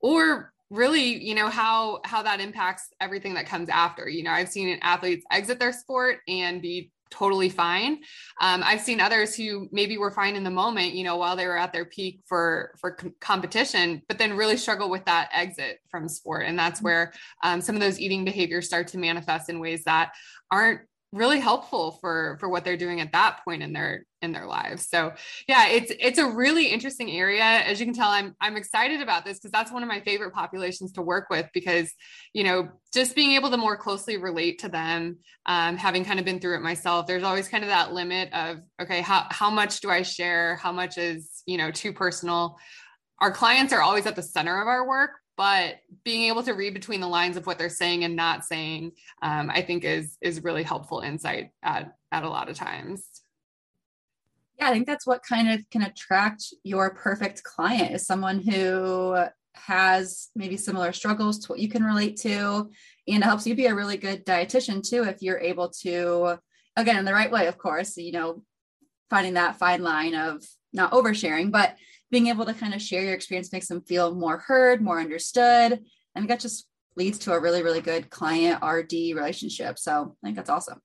or 0.00 0.52
really 0.70 1.22
you 1.22 1.34
know 1.34 1.48
how 1.48 2.00
how 2.04 2.22
that 2.22 2.40
impacts 2.40 2.88
everything 3.00 3.34
that 3.34 3.46
comes 3.46 3.68
after. 3.68 4.08
You 4.08 4.24
know 4.24 4.32
i've 4.32 4.48
seen 4.48 4.78
athletes 4.82 5.24
exit 5.30 5.58
their 5.58 5.72
sport 5.72 6.18
and 6.28 6.60
be 6.60 6.90
totally 7.10 7.48
fine. 7.48 8.00
Um, 8.40 8.62
I've 8.64 8.80
seen 8.80 9.00
others 9.00 9.34
who 9.34 9.68
maybe 9.72 9.98
were 9.98 10.10
fine 10.10 10.36
in 10.36 10.44
the 10.44 10.50
moment, 10.50 10.94
you 10.94 11.04
know, 11.04 11.16
while 11.16 11.36
they 11.36 11.46
were 11.46 11.58
at 11.58 11.72
their 11.72 11.84
peak 11.84 12.20
for 12.26 12.74
for 12.80 12.92
com- 12.92 13.14
competition, 13.20 14.02
but 14.08 14.18
then 14.18 14.36
really 14.36 14.56
struggle 14.56 14.90
with 14.90 15.04
that 15.04 15.30
exit 15.32 15.80
from 15.88 16.08
sport, 16.08 16.44
and 16.46 16.58
that's 16.58 16.78
mm-hmm. 16.78 16.86
where 16.86 17.12
um, 17.42 17.60
some 17.60 17.74
of 17.74 17.80
those 17.80 18.00
eating 18.00 18.24
behaviors 18.24 18.66
start 18.66 18.88
to 18.88 18.98
manifest 18.98 19.48
in 19.48 19.60
ways 19.60 19.84
that 19.84 20.12
aren't 20.50 20.80
really 21.16 21.40
helpful 21.40 21.98
for 22.00 22.36
for 22.40 22.48
what 22.48 22.64
they're 22.64 22.76
doing 22.76 23.00
at 23.00 23.12
that 23.12 23.40
point 23.44 23.62
in 23.62 23.72
their 23.72 24.04
in 24.22 24.32
their 24.32 24.46
lives. 24.46 24.88
So 24.88 25.12
yeah 25.48 25.68
it's 25.68 25.92
it's 25.98 26.18
a 26.18 26.28
really 26.28 26.66
interesting 26.66 27.10
area. 27.10 27.42
As 27.42 27.78
you 27.80 27.86
can 27.86 27.94
tell 27.94 28.10
i'm 28.10 28.34
i'm 28.40 28.56
excited 28.56 29.00
about 29.00 29.24
this 29.24 29.38
because 29.38 29.50
that's 29.50 29.72
one 29.72 29.82
of 29.82 29.88
my 29.88 30.00
favorite 30.00 30.32
populations 30.32 30.92
to 30.92 31.02
work 31.02 31.26
with 31.30 31.46
because 31.52 31.92
you 32.32 32.44
know 32.44 32.68
just 32.92 33.14
being 33.14 33.32
able 33.32 33.50
to 33.50 33.56
more 33.56 33.76
closely 33.76 34.16
relate 34.16 34.60
to 34.60 34.68
them 34.68 35.18
um, 35.46 35.76
having 35.76 36.04
kind 36.04 36.18
of 36.18 36.24
been 36.24 36.40
through 36.40 36.56
it 36.56 36.62
myself 36.62 37.06
there's 37.06 37.22
always 37.22 37.48
kind 37.48 37.64
of 37.64 37.70
that 37.70 37.92
limit 37.92 38.32
of 38.32 38.58
okay 38.80 39.00
how 39.00 39.26
how 39.30 39.50
much 39.50 39.80
do 39.80 39.90
i 39.90 40.02
share? 40.02 40.56
How 40.56 40.72
much 40.72 40.98
is 40.98 41.42
you 41.46 41.58
know 41.58 41.70
too 41.70 41.92
personal? 41.92 42.58
Our 43.20 43.32
clients 43.32 43.72
are 43.72 43.80
always 43.80 44.06
at 44.06 44.16
the 44.16 44.22
center 44.22 44.60
of 44.60 44.68
our 44.68 44.86
work 44.86 45.10
but 45.36 45.76
being 46.04 46.24
able 46.24 46.42
to 46.42 46.54
read 46.54 46.74
between 46.74 47.00
the 47.00 47.08
lines 47.08 47.36
of 47.36 47.46
what 47.46 47.58
they're 47.58 47.68
saying 47.68 48.04
and 48.04 48.16
not 48.16 48.44
saying 48.44 48.92
um, 49.22 49.50
i 49.50 49.62
think 49.62 49.84
is 49.84 50.16
is 50.20 50.44
really 50.44 50.62
helpful 50.62 51.00
insight 51.00 51.50
at 51.62 51.94
at 52.12 52.22
a 52.22 52.28
lot 52.28 52.48
of 52.48 52.56
times. 52.56 53.04
Yeah 54.58 54.68
i 54.68 54.72
think 54.72 54.86
that's 54.86 55.06
what 55.06 55.22
kind 55.22 55.50
of 55.50 55.68
can 55.70 55.82
attract 55.82 56.44
your 56.62 56.94
perfect 56.94 57.42
client 57.42 57.94
is 57.94 58.06
someone 58.06 58.40
who 58.40 59.26
has 59.56 60.28
maybe 60.36 60.56
similar 60.56 60.92
struggles 60.92 61.38
to 61.38 61.48
what 61.48 61.58
you 61.58 61.68
can 61.68 61.82
relate 61.82 62.16
to. 62.18 62.70
And 63.08 63.18
it 63.18 63.22
helps 63.22 63.46
you 63.46 63.54
be 63.54 63.66
a 63.66 63.74
really 63.74 63.96
good 63.96 64.24
dietitian 64.24 64.86
too 64.86 65.04
if 65.04 65.22
you're 65.22 65.38
able 65.38 65.70
to 65.82 66.38
again 66.76 66.96
in 66.96 67.04
the 67.04 67.14
right 67.14 67.30
way 67.30 67.46
of 67.46 67.56
course 67.56 67.96
you 67.96 68.12
know 68.12 68.42
finding 69.08 69.34
that 69.34 69.58
fine 69.58 69.82
line 69.82 70.14
of 70.14 70.44
not 70.72 70.92
oversharing 70.92 71.50
but 71.50 71.76
being 72.10 72.28
able 72.28 72.44
to 72.46 72.54
kind 72.54 72.74
of 72.74 72.82
share 72.82 73.02
your 73.02 73.14
experience 73.14 73.52
makes 73.52 73.68
them 73.68 73.82
feel 73.82 74.14
more 74.14 74.38
heard, 74.38 74.80
more 74.80 75.00
understood. 75.00 75.80
And 76.14 76.28
that 76.28 76.40
just 76.40 76.66
leads 76.96 77.18
to 77.18 77.32
a 77.32 77.40
really, 77.40 77.62
really 77.62 77.80
good 77.80 78.10
client 78.10 78.62
RD 78.64 78.92
relationship. 79.14 79.78
So 79.78 80.16
I 80.22 80.26
think 80.26 80.36
that's 80.36 80.50
awesome. 80.50 80.80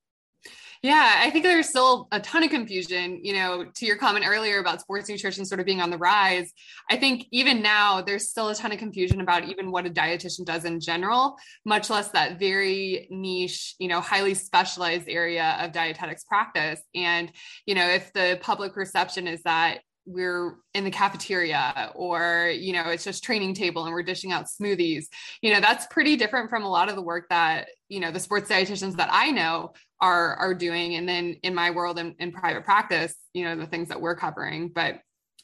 Yeah, 0.83 1.19
I 1.19 1.29
think 1.29 1.43
there's 1.43 1.69
still 1.69 2.07
a 2.11 2.19
ton 2.19 2.43
of 2.43 2.49
confusion. 2.49 3.19
You 3.23 3.33
know, 3.33 3.65
to 3.75 3.85
your 3.85 3.97
comment 3.97 4.25
earlier 4.27 4.57
about 4.57 4.81
sports 4.81 5.07
nutrition 5.07 5.45
sort 5.45 5.59
of 5.59 5.65
being 5.67 5.79
on 5.79 5.91
the 5.91 5.97
rise, 5.97 6.51
I 6.89 6.97
think 6.97 7.27
even 7.31 7.61
now 7.61 8.01
there's 8.01 8.29
still 8.29 8.49
a 8.49 8.55
ton 8.55 8.71
of 8.71 8.79
confusion 8.79 9.21
about 9.21 9.47
even 9.47 9.69
what 9.69 9.85
a 9.85 9.91
dietitian 9.91 10.43
does 10.43 10.65
in 10.65 10.79
general, 10.79 11.37
much 11.65 11.91
less 11.91 12.09
that 12.09 12.39
very 12.39 13.07
niche, 13.11 13.75
you 13.77 13.89
know, 13.89 14.01
highly 14.01 14.33
specialized 14.33 15.07
area 15.07 15.55
of 15.59 15.71
dietetics 15.71 16.23
practice. 16.23 16.81
And, 16.95 17.31
you 17.67 17.75
know, 17.75 17.87
if 17.87 18.11
the 18.13 18.39
public 18.41 18.73
perception 18.73 19.27
is 19.27 19.43
that 19.43 19.81
we're 20.05 20.55
in 20.73 20.83
the 20.83 20.91
cafeteria 20.91 21.91
or 21.95 22.51
you 22.53 22.73
know 22.73 22.89
it's 22.89 23.03
just 23.03 23.23
training 23.23 23.53
table 23.53 23.85
and 23.85 23.93
we're 23.93 24.03
dishing 24.03 24.31
out 24.31 24.45
smoothies. 24.45 25.05
You 25.41 25.53
know 25.53 25.61
that's 25.61 25.85
pretty 25.87 26.15
different 26.15 26.49
from 26.49 26.63
a 26.63 26.69
lot 26.69 26.89
of 26.89 26.95
the 26.95 27.01
work 27.01 27.27
that 27.29 27.67
you 27.89 27.99
know 27.99 28.11
the 28.11 28.19
sports 28.19 28.49
dietitians 28.49 28.95
that 28.97 29.09
i 29.11 29.31
know 29.31 29.73
are 29.99 30.35
are 30.35 30.53
doing. 30.53 30.95
And 30.95 31.07
then 31.07 31.37
in 31.43 31.53
my 31.53 31.71
world 31.71 31.99
in, 31.99 32.15
in 32.19 32.31
private 32.31 32.63
practice 32.63 33.15
you 33.33 33.43
know 33.43 33.55
the 33.55 33.67
things 33.67 33.89
that 33.89 34.01
we're 34.01 34.15
covering. 34.15 34.69
But 34.69 35.01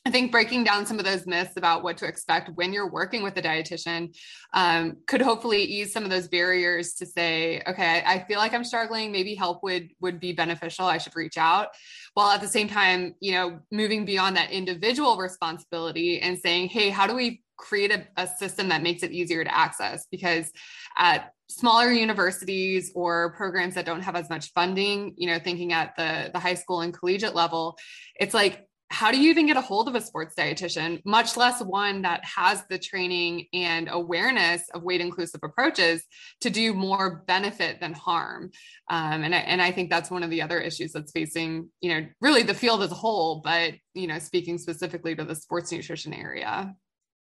I 0.07 0.09
think 0.09 0.31
breaking 0.31 0.63
down 0.63 0.85
some 0.85 0.99
of 0.99 1.03
those 1.03 1.27
myths 1.27 1.57
about 1.57 1.83
what 1.83 1.97
to 1.97 2.07
expect 2.07 2.51
when 2.55 2.71
you're 2.71 2.89
working 2.89 3.23
with 3.23 3.35
a 3.35 3.41
dietitian 3.41 4.15
um, 4.53 4.95
could 5.05 5.21
hopefully 5.21 5.61
ease 5.61 5.91
some 5.91 6.05
of 6.05 6.09
those 6.09 6.29
barriers 6.29 6.93
to 6.93 7.05
say, 7.05 7.61
okay, 7.67 8.01
I, 8.05 8.23
feel 8.25 8.37
like 8.37 8.53
I'm 8.53 8.63
struggling. 8.63 9.11
Maybe 9.11 9.35
help 9.35 9.63
would 9.63 9.89
would 9.99 10.21
be 10.21 10.31
beneficial. 10.31 10.85
I 10.85 10.97
should 10.97 11.13
reach 11.13 11.37
out. 11.37 11.71
While 12.13 12.29
at 12.29 12.39
the 12.39 12.47
same 12.47 12.69
time, 12.69 13.15
you 13.19 13.33
know, 13.33 13.59
moving 13.69 14.05
beyond 14.05 14.37
that 14.37 14.49
individual 14.49 15.17
responsibility 15.17 16.21
and 16.21 16.39
saying, 16.39 16.69
hey, 16.69 16.89
how 16.89 17.05
do 17.05 17.13
we 17.13 17.43
create 17.57 17.91
a, 17.91 18.07
a 18.15 18.27
system 18.27 18.69
that 18.69 18.83
makes 18.83 19.03
it 19.03 19.11
easier 19.11 19.43
to 19.43 19.53
access? 19.53 20.07
Because 20.09 20.49
at 20.97 21.33
smaller 21.49 21.91
universities 21.91 22.93
or 22.95 23.33
programs 23.33 23.75
that 23.75 23.85
don't 23.85 24.03
have 24.03 24.15
as 24.15 24.29
much 24.29 24.53
funding, 24.53 25.15
you 25.17 25.27
know, 25.27 25.37
thinking 25.37 25.73
at 25.73 25.97
the 25.97 26.29
the 26.31 26.39
high 26.39 26.53
school 26.53 26.79
and 26.79 26.97
collegiate 26.97 27.35
level, 27.35 27.77
it's 28.17 28.33
like 28.33 28.63
how 28.89 29.11
do 29.11 29.19
you 29.19 29.29
even 29.29 29.47
get 29.47 29.57
a 29.57 29.61
hold 29.61 29.87
of 29.87 29.95
a 29.95 30.01
sports 30.01 30.33
dietitian, 30.37 31.01
much 31.05 31.35
less 31.35 31.61
one 31.61 32.03
that 32.03 32.23
has 32.23 32.63
the 32.69 32.79
training 32.79 33.47
and 33.53 33.89
awareness 33.91 34.63
of 34.73 34.83
weight 34.83 35.01
inclusive 35.01 35.41
approaches 35.43 36.03
to 36.41 36.49
do 36.49 36.73
more 36.73 37.23
benefit 37.27 37.79
than 37.81 37.93
harm? 37.93 38.51
Um, 38.89 39.23
and, 39.23 39.35
I, 39.35 39.39
and 39.39 39.61
I 39.61 39.71
think 39.71 39.89
that's 39.89 40.09
one 40.09 40.23
of 40.23 40.29
the 40.29 40.41
other 40.41 40.59
issues 40.59 40.93
that's 40.93 41.11
facing, 41.11 41.69
you 41.81 41.93
know, 41.93 42.07
really 42.21 42.43
the 42.43 42.53
field 42.53 42.81
as 42.81 42.91
a 42.91 42.95
whole, 42.95 43.41
but, 43.43 43.73
you 43.93 44.07
know, 44.07 44.19
speaking 44.19 44.57
specifically 44.57 45.15
to 45.15 45.25
the 45.25 45.35
sports 45.35 45.71
nutrition 45.71 46.13
area. 46.13 46.73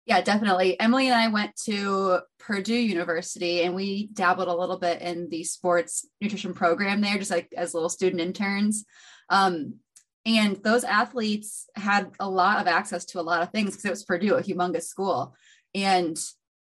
Yeah, 0.05 0.21
definitely. 0.21 0.79
Emily 0.81 1.07
and 1.07 1.15
I 1.15 1.29
went 1.29 1.55
to 1.67 2.21
Purdue 2.41 2.75
University 2.75 3.63
and 3.63 3.77
we 3.77 4.09
dabbled 4.13 4.49
a 4.49 4.57
little 4.57 4.79
bit 4.79 5.01
in 5.01 5.29
the 5.29 5.45
sports 5.45 6.05
nutrition 6.21 6.55
program 6.55 7.01
there, 7.01 7.19
just 7.19 7.31
like 7.31 7.53
as 7.57 7.73
little 7.73 7.89
student 7.89 8.21
interns. 8.21 8.85
Um, 9.29 9.77
and 10.25 10.57
those 10.63 10.85
athletes 10.85 11.69
had 11.75 12.13
a 12.21 12.29
lot 12.29 12.61
of 12.61 12.67
access 12.67 13.05
to 13.07 13.21
a 13.21 13.23
lot 13.23 13.43
of 13.43 13.51
things 13.51 13.71
because 13.71 13.85
it 13.85 13.91
was 13.91 14.05
Purdue, 14.05 14.37
a 14.37 14.43
humongous 14.43 14.85
school. 14.85 15.35
And 15.75 16.17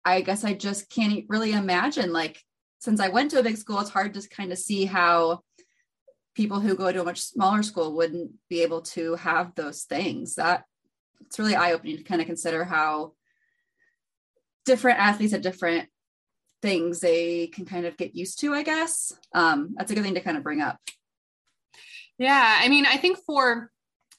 I 0.04 0.22
guess 0.22 0.44
I 0.44 0.54
just 0.54 0.88
can't 0.88 1.24
really 1.28 1.52
imagine, 1.52 2.12
like, 2.12 2.42
since 2.78 3.00
I 3.00 3.08
went 3.08 3.32
to 3.32 3.38
a 3.38 3.42
big 3.42 3.58
school, 3.58 3.80
it's 3.80 3.90
hard 3.90 4.14
to 4.14 4.28
kind 4.28 4.52
of 4.52 4.58
see 4.58 4.86
how 4.86 5.40
people 6.34 6.60
who 6.60 6.74
go 6.74 6.90
to 6.90 7.02
a 7.02 7.04
much 7.04 7.20
smaller 7.20 7.62
school 7.62 7.94
wouldn't 7.94 8.32
be 8.48 8.62
able 8.62 8.80
to 8.80 9.16
have 9.16 9.54
those 9.54 9.82
things. 9.82 10.36
That 10.36 10.64
it's 11.20 11.38
really 11.38 11.54
eye 11.54 11.72
opening 11.72 11.98
to 11.98 12.02
kind 12.02 12.22
of 12.22 12.26
consider 12.26 12.64
how 12.64 13.12
different 14.64 14.98
athletes 14.98 15.32
have 15.32 15.42
different 15.42 15.88
things 16.62 17.00
they 17.00 17.48
can 17.48 17.66
kind 17.66 17.84
of 17.84 17.96
get 17.96 18.14
used 18.14 18.40
to, 18.40 18.54
I 18.54 18.62
guess. 18.62 19.12
Um, 19.34 19.74
that's 19.76 19.90
a 19.90 19.94
good 19.94 20.04
thing 20.04 20.14
to 20.14 20.20
kind 20.20 20.36
of 20.36 20.42
bring 20.42 20.60
up. 20.60 20.78
Yeah. 22.20 22.58
I 22.60 22.68
mean, 22.68 22.84
I 22.86 22.98
think 22.98 23.18
for 23.26 23.70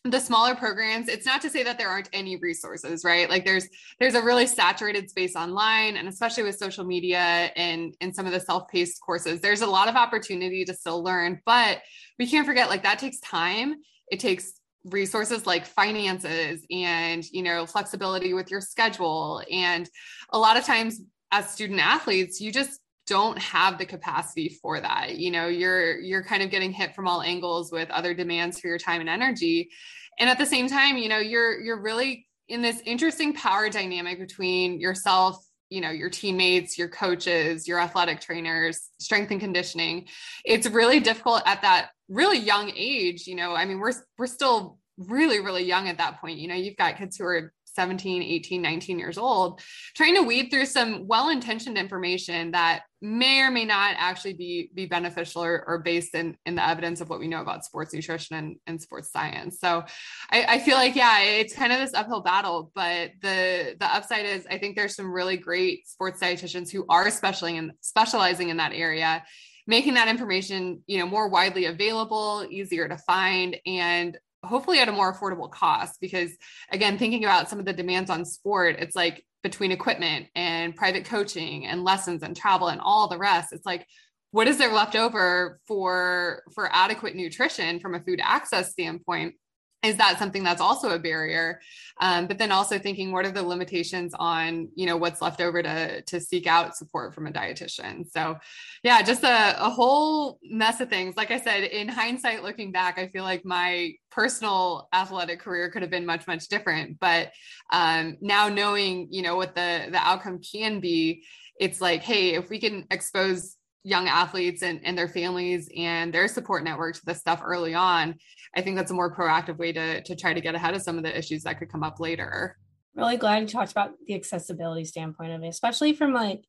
the 0.04 0.20
smaller 0.20 0.56
programs 0.56 1.08
it's 1.08 1.28
not 1.28 1.44
to 1.44 1.50
say 1.50 1.62
that 1.62 1.78
there 1.78 1.88
aren't 1.88 2.10
any 2.12 2.36
resources 2.38 3.06
right 3.06 3.30
like 3.30 3.46
there's 3.46 3.68
there's 4.00 4.16
a 4.16 4.22
really 4.24 4.48
saturated 4.48 5.08
space 5.08 5.36
online 5.36 5.96
and 5.96 6.08
especially 6.08 6.42
with 6.42 6.58
social 6.58 6.84
media 6.84 7.20
and 7.56 7.96
and 8.02 8.16
some 8.16 8.26
of 8.26 8.32
the 8.32 8.40
self-paced 8.40 9.00
courses 9.00 9.42
there's 9.42 9.62
a 9.62 9.68
lot 9.68 9.88
of 9.88 9.96
opportunity 9.96 10.66
to 10.66 10.74
still 10.74 11.04
learn 11.04 11.40
but 11.46 11.82
we 12.18 12.26
can't 12.26 12.48
forget 12.48 12.68
like 12.68 12.82
that 12.82 12.98
takes 12.98 13.20
time 13.20 13.76
it 14.12 14.20
takes 14.20 14.54
resources 14.86 15.46
like 15.46 15.68
finances 15.68 16.66
and 16.72 17.24
you 17.32 17.44
know 17.44 17.68
flexibility 17.68 18.34
with 18.34 18.50
your 18.50 18.62
schedule 18.62 19.44
and 19.52 19.88
a 20.32 20.40
lot 20.40 20.58
of 20.58 20.66
times 20.66 21.00
as 21.32 21.48
student 21.52 21.80
athletes 21.80 22.42
you 22.42 22.52
just 22.52 22.81
don't 23.12 23.38
have 23.40 23.78
the 23.78 23.86
capacity 23.86 24.48
for 24.62 24.80
that. 24.80 25.18
You 25.18 25.32
know 25.32 25.50
you're 25.50 26.00
you're 26.00 26.24
kind 26.24 26.42
of 26.42 26.50
getting 26.50 26.72
hit 26.72 26.96
from 26.96 27.10
all 27.10 27.22
angles 27.22 27.70
with 27.70 27.92
other 27.92 28.14
demands 28.14 28.58
for 28.58 28.68
your 28.68 28.78
time 28.78 29.02
and 29.02 29.10
energy. 29.10 29.70
And 30.18 30.30
at 30.30 30.38
the 30.38 30.46
same 30.46 30.70
time 30.70 30.98
you 30.98 31.10
know 31.10 31.18
you're 31.18 31.60
you're 31.60 31.82
really 31.82 32.26
in 32.48 32.62
this 32.62 32.82
interesting 32.86 33.34
power 33.34 33.70
dynamic 33.70 34.18
between 34.18 34.80
yourself 34.80 35.46
you 35.70 35.82
know 35.82 35.90
your 35.90 36.10
teammates 36.10 36.78
your 36.78 36.88
coaches 36.88 37.68
your 37.68 37.80
athletic 37.82 38.22
trainers 38.22 38.80
strength 38.98 39.30
and 39.32 39.42
conditioning. 39.42 40.08
It's 40.46 40.70
really 40.70 41.02
difficult 41.02 41.44
at 41.46 41.64
that 41.64 41.90
really 42.08 42.40
young 42.40 42.72
age 42.74 43.28
you 43.28 43.36
know. 43.36 43.54
I 43.54 43.66
mean 43.66 43.80
we're 43.80 43.92
we're 44.18 44.26
still 44.26 44.78
really 44.98 45.42
really 45.42 45.66
young 45.66 45.90
at 45.90 45.98
that 45.98 46.22
point. 46.22 46.40
You 46.40 46.48
know 46.48 46.56
you've 46.56 46.78
got 46.78 46.98
kids 46.98 47.18
who 47.18 47.26
are 47.26 47.52
17, 47.74 48.22
18, 48.22 48.62
19 48.62 49.00
years 49.00 49.18
old, 49.18 49.62
trying 49.96 50.16
to 50.16 50.24
weed 50.24 50.50
through 50.50 50.66
some 50.66 51.08
well-intentioned 51.08 51.78
information 51.78 52.52
that 52.52 52.84
may 53.02 53.42
or 53.42 53.50
may 53.50 53.66
not 53.66 53.96
actually 53.98 54.34
be, 54.34 54.70
be 54.74 54.86
beneficial 54.86 55.44
or, 55.44 55.64
or 55.68 55.80
based 55.80 56.14
in, 56.14 56.38
in 56.46 56.56
the 56.56 56.68
evidence 56.68 57.02
of 57.02 57.10
what 57.10 57.20
we 57.20 57.28
know 57.28 57.42
about 57.42 57.66
sports 57.66 57.94
nutrition 57.94 58.36
and, 58.36 58.56
and 58.68 58.82
sports 58.82 59.12
science. 59.12 59.60
So 59.60 59.84
I, 60.30 60.46
I 60.46 60.60
feel 60.60 60.76
like, 60.76 60.96
yeah, 60.96 61.22
it's 61.22 61.56
kind 61.56 61.74
of 61.74 61.80
this 61.80 61.94
uphill 61.94 62.22
battle, 62.22 62.72
but 62.76 63.12
the, 63.22 63.76
the 63.80 63.86
upside 63.86 64.26
is 64.26 64.46
I 64.50 64.58
think 64.58 64.76
there's 64.76 64.96
some 64.96 65.12
really 65.12 65.38
great 65.38 65.88
sports 65.88 66.20
dietitians 66.20 66.72
who 66.72 66.86
are 66.90 67.10
specializing 67.10 67.56
in, 67.58 67.74
specializing 67.82 68.50
in 68.50 68.58
that 68.58 68.74
area 68.74 69.24
making 69.68 69.94
that 69.94 70.08
information 70.08 70.82
you 70.88 71.00
know 71.00 71.06
more 71.06 71.30
widely 71.30 71.66
available 71.66 72.46
easier 72.50 72.88
to 72.88 72.98
find 72.98 73.58
and 73.66 74.18
hopefully 74.44 74.80
at 74.80 74.90
a 74.90 74.92
more 74.92 75.14
affordable 75.14 75.50
cost 75.50 76.00
because 76.02 76.32
again 76.72 76.98
thinking 76.98 77.24
about 77.24 77.50
some 77.50 77.60
of 77.60 77.66
the 77.66 77.74
demands 77.74 78.10
on 78.10 78.26
sport 78.26 78.76
it's 78.80 78.96
like 78.96 79.24
between 79.44 79.72
equipment 79.72 80.28
and 80.36 80.76
private 80.76 81.06
coaching 81.06 81.66
and 81.66 81.84
lessons 81.84 82.24
and 82.24 82.36
travel 82.36 82.68
and 82.68 82.82
all 82.82 83.08
the 83.08 83.18
rest 83.18 83.54
it's 83.54 83.66
like 83.66 83.86
what 84.32 84.48
is 84.48 84.58
there 84.58 84.74
left 84.74 84.96
over 84.96 85.60
for 85.68 86.42
for 86.54 86.70
adequate 86.74 87.16
nutrition 87.16 87.80
from 87.80 87.94
a 87.94 88.00
food 88.00 88.20
access 88.24 88.72
standpoint 88.72 89.36
is 89.84 89.96
that 89.98 90.20
something 90.20 90.44
that's 90.44 90.62
also 90.62 90.92
a 90.92 91.00
barrier? 91.00 91.60
Um, 92.00 92.28
but 92.28 92.38
then 92.38 92.52
also 92.52 92.78
thinking 92.78 93.12
what 93.12 93.26
are 93.26 93.32
the 93.32 93.42
limitations 93.42 94.14
on 94.18 94.70
you 94.76 94.86
know 94.86 94.98
what's 94.98 95.22
left 95.22 95.42
over 95.42 95.62
to 95.62 96.02
to 96.04 96.20
seek 96.20 96.48
out 96.48 96.76
support 96.76 97.16
from 97.16 97.28
a 97.28 97.32
dietitian? 97.32 98.10
So 98.10 98.38
yeah 98.84 99.02
just 99.02 99.24
a, 99.24 99.56
a 99.64 99.70
whole 99.70 100.40
mess 100.44 100.82
of 100.82 100.90
things. 100.90 101.18
Like 101.18 101.32
i 101.32 101.40
said 101.40 101.64
in 101.64 101.88
hindsight 101.88 102.44
looking 102.44 102.72
back 102.72 103.00
i 103.00 103.08
feel 103.08 103.24
like 103.24 103.44
my 103.46 103.94
personal 104.12 104.88
athletic 104.94 105.40
career 105.40 105.70
could 105.72 105.82
have 105.82 105.92
been 105.92 106.06
much 106.06 106.28
much 106.28 106.48
different. 106.48 107.00
But 107.00 107.32
um, 107.72 108.18
now 108.22 108.50
knowing 108.50 109.08
you 109.12 109.22
know 109.22 109.36
what 109.36 109.56
the 109.56 109.88
the 109.92 109.98
outcome 109.98 110.40
can 110.40 110.80
be 110.80 111.24
it's 111.60 111.82
like 111.82 112.02
hey 112.02 112.34
if 112.34 112.50
we 112.50 112.60
can 112.60 112.86
expose 112.92 113.58
young 113.84 114.08
athletes 114.08 114.62
and, 114.62 114.80
and 114.84 114.98
their 114.98 115.08
families 115.08 115.70
and 115.76 116.14
their 116.14 116.28
support 116.28 116.64
network 116.64 116.96
to 116.96 117.02
this 117.06 117.20
stuff 117.20 117.42
early 117.44 117.74
on, 117.74 118.16
I 118.56 118.62
think 118.62 118.78
that's 118.78 118.92
a 118.92 118.94
more 118.94 119.16
proactive 119.16 119.58
way 119.58 119.72
to, 119.72 120.02
to 120.04 120.16
try 120.16 120.34
to 120.34 120.42
get 120.42 120.56
ahead 120.56 120.76
of 120.76 120.82
some 120.82 120.98
of 120.98 121.04
the 121.04 121.18
issues 121.18 121.44
that 121.44 121.58
could 121.58 121.72
come 121.72 121.84
up 121.84 122.00
later. 122.00 122.58
Really 122.96 123.18
glad 123.18 123.42
you 123.42 123.48
talked 123.48 123.72
about 123.72 123.92
the 124.06 124.16
accessibility 124.16 124.86
standpoint 124.86 125.32
of 125.32 125.44
it, 125.44 125.48
especially 125.48 125.94
from 125.94 126.14
like, 126.14 126.44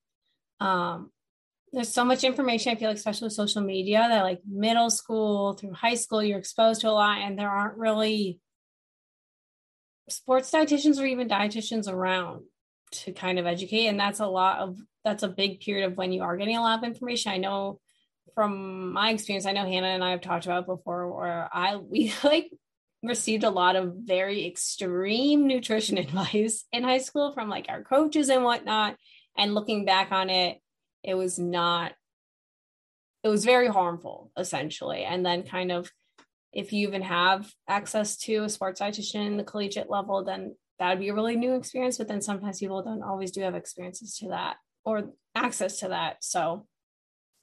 um, 0.60 1.10
there's 1.72 1.88
so 1.88 2.04
much 2.04 2.22
information. 2.22 2.72
I 2.72 2.74
feel 2.74 2.88
like, 2.88 2.98
especially 2.98 3.26
with 3.26 3.32
social 3.32 3.62
media, 3.62 4.06
that 4.08 4.22
like 4.22 4.40
middle 4.46 4.90
school 4.90 5.54
through 5.54 5.72
high 5.72 5.94
school, 5.94 6.22
you're 6.22 6.38
exposed 6.38 6.82
to 6.82 6.88
a 6.88 6.90
lot, 6.90 7.18
and 7.18 7.38
there 7.38 7.48
aren't 7.48 7.78
really 7.78 8.40
sports 10.10 10.50
dietitians 10.50 11.00
or 11.00 11.06
even 11.06 11.28
dietitians 11.28 11.88
around 11.88 12.42
to 12.90 13.12
kind 13.12 13.38
of 13.38 13.46
educate. 13.46 13.86
And 13.86 13.98
that's 13.98 14.20
a 14.20 14.26
lot 14.26 14.58
of 14.58 14.76
that's 15.04 15.22
a 15.22 15.28
big 15.28 15.60
period 15.60 15.86
of 15.86 15.96
when 15.96 16.12
you 16.12 16.22
are 16.22 16.36
getting 16.36 16.56
a 16.56 16.60
lot 16.60 16.78
of 16.78 16.84
information. 16.84 17.32
I 17.32 17.38
know 17.38 17.80
from 18.34 18.92
my 18.92 19.10
experience, 19.10 19.46
I 19.46 19.52
know 19.52 19.64
Hannah 19.64 19.88
and 19.88 20.04
I 20.04 20.10
have 20.10 20.20
talked 20.20 20.46
about 20.46 20.66
before 20.66 21.12
where 21.12 21.48
I 21.52 21.76
we 21.90 22.12
like 22.24 22.50
received 23.02 23.44
a 23.44 23.50
lot 23.50 23.76
of 23.76 23.94
very 23.96 24.46
extreme 24.46 25.46
nutrition 25.46 25.98
advice 25.98 26.64
in 26.72 26.84
high 26.84 26.98
school 26.98 27.32
from 27.32 27.48
like 27.48 27.66
our 27.68 27.82
coaches 27.82 28.28
and 28.28 28.44
whatnot. 28.44 28.96
And 29.36 29.54
looking 29.54 29.84
back 29.84 30.12
on 30.12 30.30
it, 30.30 30.58
it 31.02 31.14
was 31.14 31.38
not, 31.38 31.92
it 33.24 33.28
was 33.28 33.44
very 33.44 33.68
harmful 33.68 34.30
essentially. 34.36 35.04
And 35.04 35.24
then 35.24 35.42
kind 35.42 35.72
of 35.72 35.90
if 36.52 36.72
you 36.72 36.86
even 36.86 37.02
have 37.02 37.50
access 37.66 38.16
to 38.18 38.44
a 38.44 38.48
sports 38.48 38.80
dietitian 38.80 39.38
the 39.38 39.44
collegiate 39.44 39.88
level, 39.88 40.22
then 40.22 40.54
that 40.78 40.90
would 40.90 40.98
be 40.98 41.08
a 41.08 41.14
really 41.14 41.36
new 41.36 41.54
experience. 41.54 41.96
But 41.96 42.08
then 42.08 42.20
sometimes 42.20 42.60
people 42.60 42.82
don't 42.82 43.02
always 43.02 43.30
do 43.30 43.40
have 43.40 43.54
experiences 43.54 44.18
to 44.18 44.28
that 44.28 44.56
or 44.84 45.10
access 45.34 45.80
to 45.80 45.88
that. 45.88 46.24
So 46.24 46.66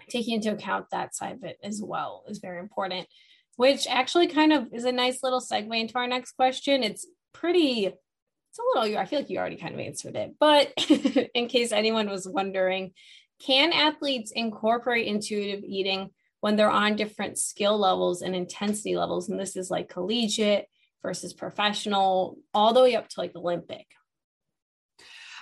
taking 0.10 0.36
into 0.36 0.52
account 0.52 0.88
that 0.92 1.16
side 1.16 1.36
of 1.36 1.44
it 1.44 1.58
as 1.64 1.82
well 1.84 2.24
is 2.28 2.40
very 2.40 2.60
important, 2.60 3.08
which 3.56 3.88
actually 3.88 4.28
kind 4.28 4.54
of 4.54 4.68
is 4.74 4.86
a 4.86 4.92
nice 4.92 5.24
little 5.24 5.42
segue 5.42 5.80
into 5.80 5.96
our 5.96 6.08
next 6.08 6.34
question. 6.34 6.84
It's 6.84 7.06
pretty, 7.34 7.86
it's 7.86 8.60
a 8.60 8.80
little, 8.80 8.98
I 8.98 9.06
feel 9.06 9.20
like 9.20 9.30
you 9.30 9.38
already 9.38 9.58
kind 9.58 9.74
of 9.74 9.80
answered 9.80 10.16
it, 10.16 10.36
but 10.40 10.74
in 11.34 11.48
case 11.48 11.72
anyone 11.72 12.10
was 12.10 12.28
wondering, 12.28 12.92
can 13.40 13.72
athletes 13.72 14.32
incorporate 14.32 15.08
intuitive 15.08 15.64
eating 15.64 16.10
when 16.42 16.56
they're 16.56 16.70
on 16.70 16.96
different 16.96 17.38
skill 17.38 17.78
levels 17.78 18.22
and 18.22 18.36
intensity 18.36 18.98
levels? 18.98 19.30
And 19.30 19.40
this 19.40 19.56
is 19.56 19.72
like 19.72 19.90
collegiate 19.90 20.68
versus 21.02 21.34
professional, 21.34 22.38
all 22.54 22.74
the 22.74 22.82
way 22.82 22.96
up 22.96 23.08
to 23.08 23.20
like 23.20 23.36
Olympic. 23.36 23.86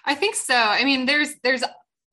I 0.05 0.15
think 0.15 0.35
so. 0.35 0.55
I 0.55 0.85
mean, 0.85 1.05
there's 1.05 1.33
there's 1.43 1.63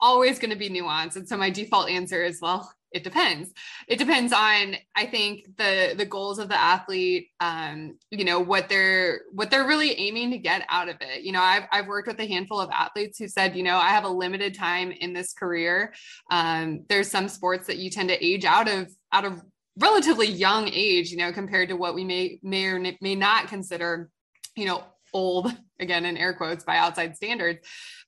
always 0.05 0.39
going 0.39 0.51
to 0.51 0.57
be 0.57 0.69
nuanced. 0.69 1.17
And 1.17 1.27
so 1.27 1.37
my 1.37 1.49
default 1.49 1.89
answer 1.89 2.23
is, 2.23 2.39
well, 2.43 2.71
it 2.93 3.03
depends. 3.03 3.51
It 3.89 3.99
depends 3.99 4.33
on, 4.33 4.77
I 4.95 5.07
think, 5.07 5.57
the 5.57 5.95
the 5.97 6.05
goals 6.05 6.39
of 6.39 6.49
the 6.49 6.61
athlete. 6.61 7.31
Um, 7.41 7.99
you 8.11 8.25
know 8.25 8.39
what 8.39 8.69
they're 8.69 9.23
what 9.33 9.51
they're 9.51 9.67
really 9.67 9.99
aiming 9.99 10.31
to 10.31 10.39
get 10.39 10.65
out 10.69 10.89
of 10.89 10.97
it. 11.01 11.23
You 11.23 11.33
know, 11.33 11.43
I've 11.43 11.65
I've 11.73 11.89
worked 11.89 12.07
with 12.07 12.21
a 12.21 12.27
handful 12.27 12.61
of 12.61 12.71
athletes 12.71 13.19
who 13.19 13.27
said, 13.27 13.57
you 13.57 13.65
know, 13.65 13.79
I 13.79 13.89
have 13.89 14.05
a 14.05 14.09
limited 14.09 14.55
time 14.55 14.93
in 14.93 15.13
this 15.13 15.33
career. 15.33 15.93
Um, 16.31 16.85
there's 16.89 17.11
some 17.11 17.29
sports 17.29 17.67
that 17.67 17.79
you 17.79 17.91
tend 17.91 18.11
to 18.11 18.25
age 18.25 18.45
out 18.45 18.69
of 18.69 18.93
out 19.13 19.25
of 19.25 19.43
relatively 19.77 20.29
young 20.29 20.69
age, 20.73 21.11
you 21.11 21.17
know, 21.17 21.33
compared 21.33 21.71
to 21.71 21.77
what 21.77 21.97
we 21.97 22.05
may 22.05 22.39
may 22.45 22.67
or 22.67 22.79
may 23.01 23.17
not 23.17 23.49
consider, 23.49 24.09
you 24.55 24.67
know, 24.67 24.85
old 25.13 25.53
again 25.85 26.05
in 26.05 26.17
air 26.17 26.35
quotes 26.35 26.64
by 26.64 26.76
outside 26.76 27.17
standards. 27.17 27.61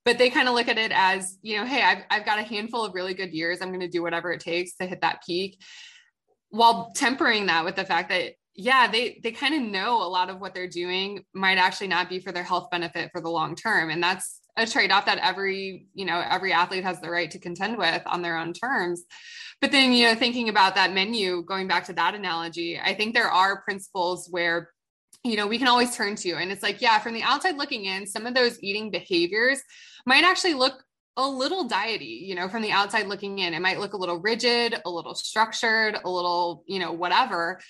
But 0.05 0.19
they 0.19 0.31
kind 0.31 0.49
of 0.49 0.55
look 0.55 0.69
at 0.69 0.79
it 0.79 0.93
as 0.93 1.39
you 1.43 1.57
know 1.57 1.65
hey 1.65 1.83
I've, 1.83 2.03
I've 2.11 2.27
got 2.27 2.41
a 2.41 2.43
handful 2.43 2.85
of 2.85 2.95
really 2.95 3.15
good 3.15 3.33
years. 3.33 3.61
I'm 3.61 3.69
going 3.69 3.81
to 3.81 3.89
do 3.89 4.03
whatever 4.03 4.33
it 4.33 4.41
takes 4.41 4.75
to 4.77 4.87
hit 4.87 5.03
that 5.03 5.23
peak. 5.25 5.63
While 6.51 6.93
tempering 6.95 7.47
that 7.47 7.65
with 7.65 7.77
the 7.77 7.85
fact 7.85 8.09
that 8.09 8.33
yeah 8.55 8.91
they 8.91 9.21
they 9.23 9.33
kind 9.33 9.55
of 9.55 9.71
know 9.71 10.03
a 10.03 10.09
lot 10.09 10.31
of 10.31 10.41
what 10.41 10.55
they're 10.55 10.69
doing 10.69 11.25
might 11.35 11.59
actually 11.59 11.89
not 11.89 12.09
be 12.09 12.19
for 12.19 12.33
their 12.33 12.43
health 12.43 12.69
benefit 12.71 13.11
for 13.13 13.21
the 13.21 13.31
long 13.31 13.55
term. 13.55 13.91
And 13.91 14.03
that's 14.03 14.41
a 14.57 14.67
trade-off 14.67 15.05
that 15.07 15.19
every 15.19 15.87
you 15.95 16.05
know 16.05 16.23
every 16.29 16.53
athlete 16.53 16.85
has 16.85 17.01
the 17.01 17.11
right 17.11 17.31
to 17.31 17.39
contend 17.39 17.77
with 17.79 18.03
on 18.07 18.23
their 18.23 18.39
own 18.39 18.53
terms. 18.53 19.05
But 19.61 19.73
then 19.73 19.93
you 19.93 20.07
know 20.07 20.15
thinking 20.15 20.49
about 20.49 20.75
that 20.77 20.93
menu 20.93 21.43
going 21.43 21.67
back 21.67 21.85
to 21.87 21.95
that 21.95 22.15
analogy 22.15 22.79
i 22.79 22.95
think 22.95 23.15
there 23.15 23.31
are 23.31 23.63
principles 23.63 24.29
where 24.31 24.71
you 25.27 25.37
know 25.37 25.47
we 25.47 25.59
can 25.59 25.69
always 25.69 25.95
turn 25.95 26.15
to 26.15 26.33
and 26.35 26.51
it's 26.51 26.63
like 26.63 26.81
yeah 26.81 26.99
from 26.99 27.15
the 27.15 27.23
outside 27.23 27.57
looking 27.57 27.85
in 27.85 28.07
some 28.07 28.27
of 28.27 28.35
those 28.35 28.63
eating 28.63 28.91
behaviors 28.91 29.61
might 30.07 30.25
actually 30.25 30.55
look 30.55 30.83
a 31.17 31.29
little 31.29 31.69
diety 31.69 32.21
you 32.27 32.35
know 32.35 32.49
from 32.49 32.63
the 32.63 32.73
outside 32.73 33.07
looking 33.07 33.39
in. 33.39 33.55
It 33.55 33.61
might 33.61 33.81
look 33.81 33.95
a 33.95 33.97
little 33.97 34.21
rigid 34.21 34.81
a 34.85 34.91
little 34.91 35.15
structured 35.15 35.99
a 36.05 36.11
little 36.11 36.65
you 36.67 36.79
know 36.79 36.93
whatever. 36.93 37.61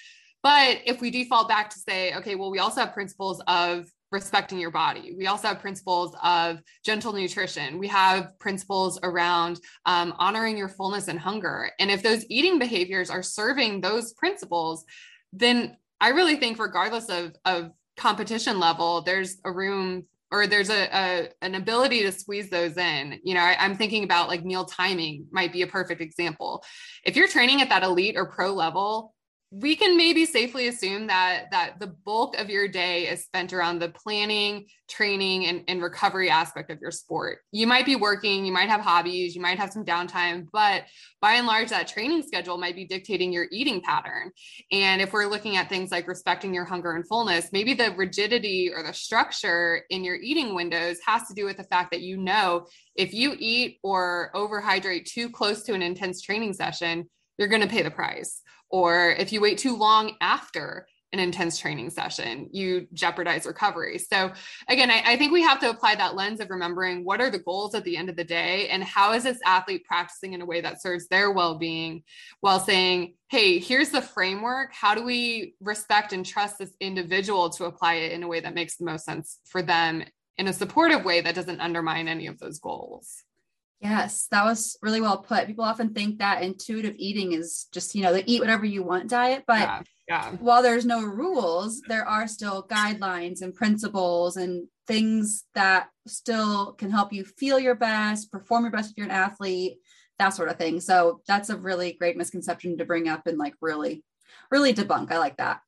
But 0.42 0.82
if 0.84 1.00
we 1.00 1.10
default 1.10 1.48
back 1.48 1.70
to 1.70 1.78
say 1.78 2.14
okay 2.14 2.34
well 2.34 2.50
we 2.50 2.58
also 2.58 2.80
have 2.80 2.92
principles 2.92 3.42
of 3.46 3.86
respecting 4.12 4.58
your 4.58 4.70
body. 4.70 5.14
We 5.18 5.26
also 5.26 5.48
have 5.48 5.58
principles 5.58 6.16
of 6.22 6.60
gentle 6.84 7.12
nutrition. 7.12 7.78
We 7.78 7.88
have 7.88 8.38
principles 8.38 9.00
around 9.02 9.58
um, 9.84 10.14
honoring 10.16 10.56
your 10.56 10.68
fullness 10.68 11.08
and 11.08 11.18
hunger. 11.18 11.70
And 11.80 11.90
if 11.90 12.04
those 12.04 12.24
eating 12.30 12.60
behaviors 12.60 13.10
are 13.10 13.22
serving 13.22 13.80
those 13.80 14.12
principles 14.12 14.84
then 15.32 15.76
I 16.00 16.10
really 16.10 16.36
think 16.36 16.58
regardless 16.58 17.08
of 17.08 17.34
of 17.44 17.70
competition 17.96 18.58
level, 18.60 19.02
there's 19.02 19.38
a 19.44 19.52
room 19.52 20.04
or 20.30 20.46
there's 20.46 20.70
a, 20.70 20.88
a 20.92 21.28
an 21.42 21.54
ability 21.54 22.02
to 22.02 22.12
squeeze 22.12 22.50
those 22.50 22.76
in. 22.76 23.20
You 23.24 23.34
know, 23.34 23.40
I, 23.40 23.56
I'm 23.58 23.76
thinking 23.76 24.04
about 24.04 24.28
like 24.28 24.44
meal 24.44 24.64
timing 24.64 25.26
might 25.30 25.52
be 25.52 25.62
a 25.62 25.66
perfect 25.66 26.00
example. 26.00 26.64
If 27.04 27.16
you're 27.16 27.28
training 27.28 27.62
at 27.62 27.68
that 27.70 27.82
elite 27.82 28.16
or 28.16 28.26
pro 28.26 28.52
level, 28.52 29.14
we 29.58 29.74
can 29.74 29.96
maybe 29.96 30.26
safely 30.26 30.68
assume 30.68 31.06
that 31.06 31.46
that 31.50 31.80
the 31.80 31.86
bulk 31.86 32.36
of 32.38 32.50
your 32.50 32.68
day 32.68 33.08
is 33.08 33.24
spent 33.24 33.54
around 33.54 33.78
the 33.78 33.88
planning 33.88 34.66
training 34.86 35.46
and, 35.46 35.64
and 35.66 35.82
recovery 35.82 36.28
aspect 36.28 36.70
of 36.70 36.78
your 36.80 36.90
sport. 36.90 37.38
You 37.52 37.66
might 37.66 37.86
be 37.86 37.96
working 37.96 38.44
you 38.44 38.52
might 38.52 38.68
have 38.68 38.82
hobbies 38.82 39.34
you 39.34 39.40
might 39.40 39.58
have 39.58 39.72
some 39.72 39.84
downtime 39.84 40.46
but 40.52 40.84
by 41.22 41.34
and 41.34 41.46
large 41.46 41.70
that 41.70 41.88
training 41.88 42.22
schedule 42.22 42.58
might 42.58 42.74
be 42.74 42.84
dictating 42.84 43.32
your 43.32 43.46
eating 43.50 43.80
pattern. 43.80 44.30
And 44.72 45.00
if 45.00 45.14
we're 45.14 45.26
looking 45.26 45.56
at 45.56 45.70
things 45.70 45.90
like 45.90 46.06
respecting 46.06 46.52
your 46.52 46.66
hunger 46.66 46.92
and 46.92 47.08
fullness 47.08 47.50
maybe 47.50 47.72
the 47.72 47.94
rigidity 47.96 48.70
or 48.74 48.82
the 48.82 48.92
structure 48.92 49.82
in 49.88 50.04
your 50.04 50.16
eating 50.16 50.54
windows 50.54 50.98
has 51.06 51.26
to 51.28 51.34
do 51.34 51.46
with 51.46 51.56
the 51.56 51.64
fact 51.64 51.92
that 51.92 52.02
you 52.02 52.18
know 52.18 52.66
if 52.94 53.14
you 53.14 53.34
eat 53.38 53.78
or 53.82 54.30
overhydrate 54.34 55.06
too 55.06 55.30
close 55.30 55.62
to 55.62 55.72
an 55.72 55.82
intense 55.82 56.20
training 56.20 56.52
session 56.52 57.08
you're 57.38 57.48
going 57.48 57.62
to 57.62 57.68
pay 57.68 57.82
the 57.82 57.90
price 57.90 58.42
or 58.70 59.10
if 59.10 59.32
you 59.32 59.40
wait 59.40 59.58
too 59.58 59.76
long 59.76 60.16
after 60.20 60.86
an 61.12 61.20
intense 61.20 61.58
training 61.58 61.90
session, 61.90 62.48
you 62.52 62.86
jeopardize 62.92 63.46
recovery. 63.46 63.98
So, 63.98 64.32
again, 64.68 64.90
I, 64.90 65.02
I, 65.06 65.16
think 65.16 65.32
we 65.32 65.42
have 65.42 65.60
to 65.60 65.70
apply 65.70 65.94
that 65.94 66.16
lens 66.16 66.40
of 66.40 66.50
remembering 66.50 67.04
what 67.04 67.20
are 67.20 67.30
the 67.30 67.38
goals 67.38 67.74
at 67.74 67.84
the 67.84 67.96
end 67.96 68.10
of 68.10 68.16
the 68.16 68.24
day 68.24 68.68
and 68.68 68.82
how 68.82 69.12
is 69.12 69.22
this 69.22 69.38
athlete 69.44 69.84
practicing 69.84 70.32
in 70.32 70.42
a 70.42 70.46
way 70.46 70.60
that 70.60 70.82
serves 70.82 71.06
their 71.06 71.30
well 71.30 71.58
being 71.58 72.02
while 72.40 72.58
saying, 72.58 73.14
hey, 73.28 73.58
here's 73.58 73.90
the 73.90 74.02
framework. 74.02 74.74
How 74.74 74.94
do 74.94 75.04
we 75.04 75.54
respect 75.60 76.12
and 76.12 76.26
trust 76.26 76.58
this 76.58 76.74
individual 76.80 77.50
to 77.50 77.64
apply 77.64 77.94
it 77.94 78.12
in 78.12 78.22
a 78.22 78.28
way 78.28 78.40
that 78.40 78.54
makes 78.54 78.76
the 78.76 78.84
most 78.84 79.04
sense 79.04 79.38
for 79.46 79.62
them 79.62 80.04
in 80.38 80.48
a 80.48 80.52
supportive 80.52 81.04
way 81.04 81.20
that 81.20 81.34
doesn't 81.34 81.60
undermine 81.60 82.08
any 82.08 82.26
of 82.26 82.38
those 82.38 82.58
goals? 82.58 83.22
Yes, 83.80 84.26
that 84.30 84.44
was 84.44 84.78
really 84.80 85.00
well 85.00 85.18
put. 85.18 85.46
People 85.46 85.64
often 85.64 85.92
think 85.92 86.18
that 86.18 86.42
intuitive 86.42 86.94
eating 86.96 87.32
is 87.32 87.66
just, 87.72 87.94
you 87.94 88.02
know, 88.02 88.12
the 88.12 88.24
eat 88.30 88.40
whatever 88.40 88.64
you 88.64 88.82
want 88.82 89.10
diet. 89.10 89.44
But 89.46 89.60
yeah, 89.60 89.82
yeah. 90.08 90.30
while 90.40 90.62
there's 90.62 90.86
no 90.86 91.02
rules, 91.02 91.82
there 91.86 92.06
are 92.06 92.26
still 92.26 92.66
guidelines 92.66 93.42
and 93.42 93.54
principles 93.54 94.38
and 94.38 94.66
things 94.86 95.44
that 95.54 95.88
still 96.06 96.72
can 96.72 96.90
help 96.90 97.12
you 97.12 97.24
feel 97.24 97.58
your 97.58 97.74
best, 97.74 98.32
perform 98.32 98.64
your 98.64 98.72
best 98.72 98.92
if 98.92 98.96
you're 98.96 99.06
an 99.06 99.12
athlete, 99.12 99.76
that 100.18 100.30
sort 100.30 100.48
of 100.48 100.56
thing. 100.56 100.80
So 100.80 101.20
that's 101.28 101.50
a 101.50 101.56
really 101.56 101.92
great 101.92 102.16
misconception 102.16 102.78
to 102.78 102.86
bring 102.86 103.08
up 103.08 103.26
and 103.26 103.36
like 103.36 103.54
really, 103.60 104.02
really 104.50 104.72
debunk. 104.72 105.12
I 105.12 105.18
like 105.18 105.36
that. 105.36 105.60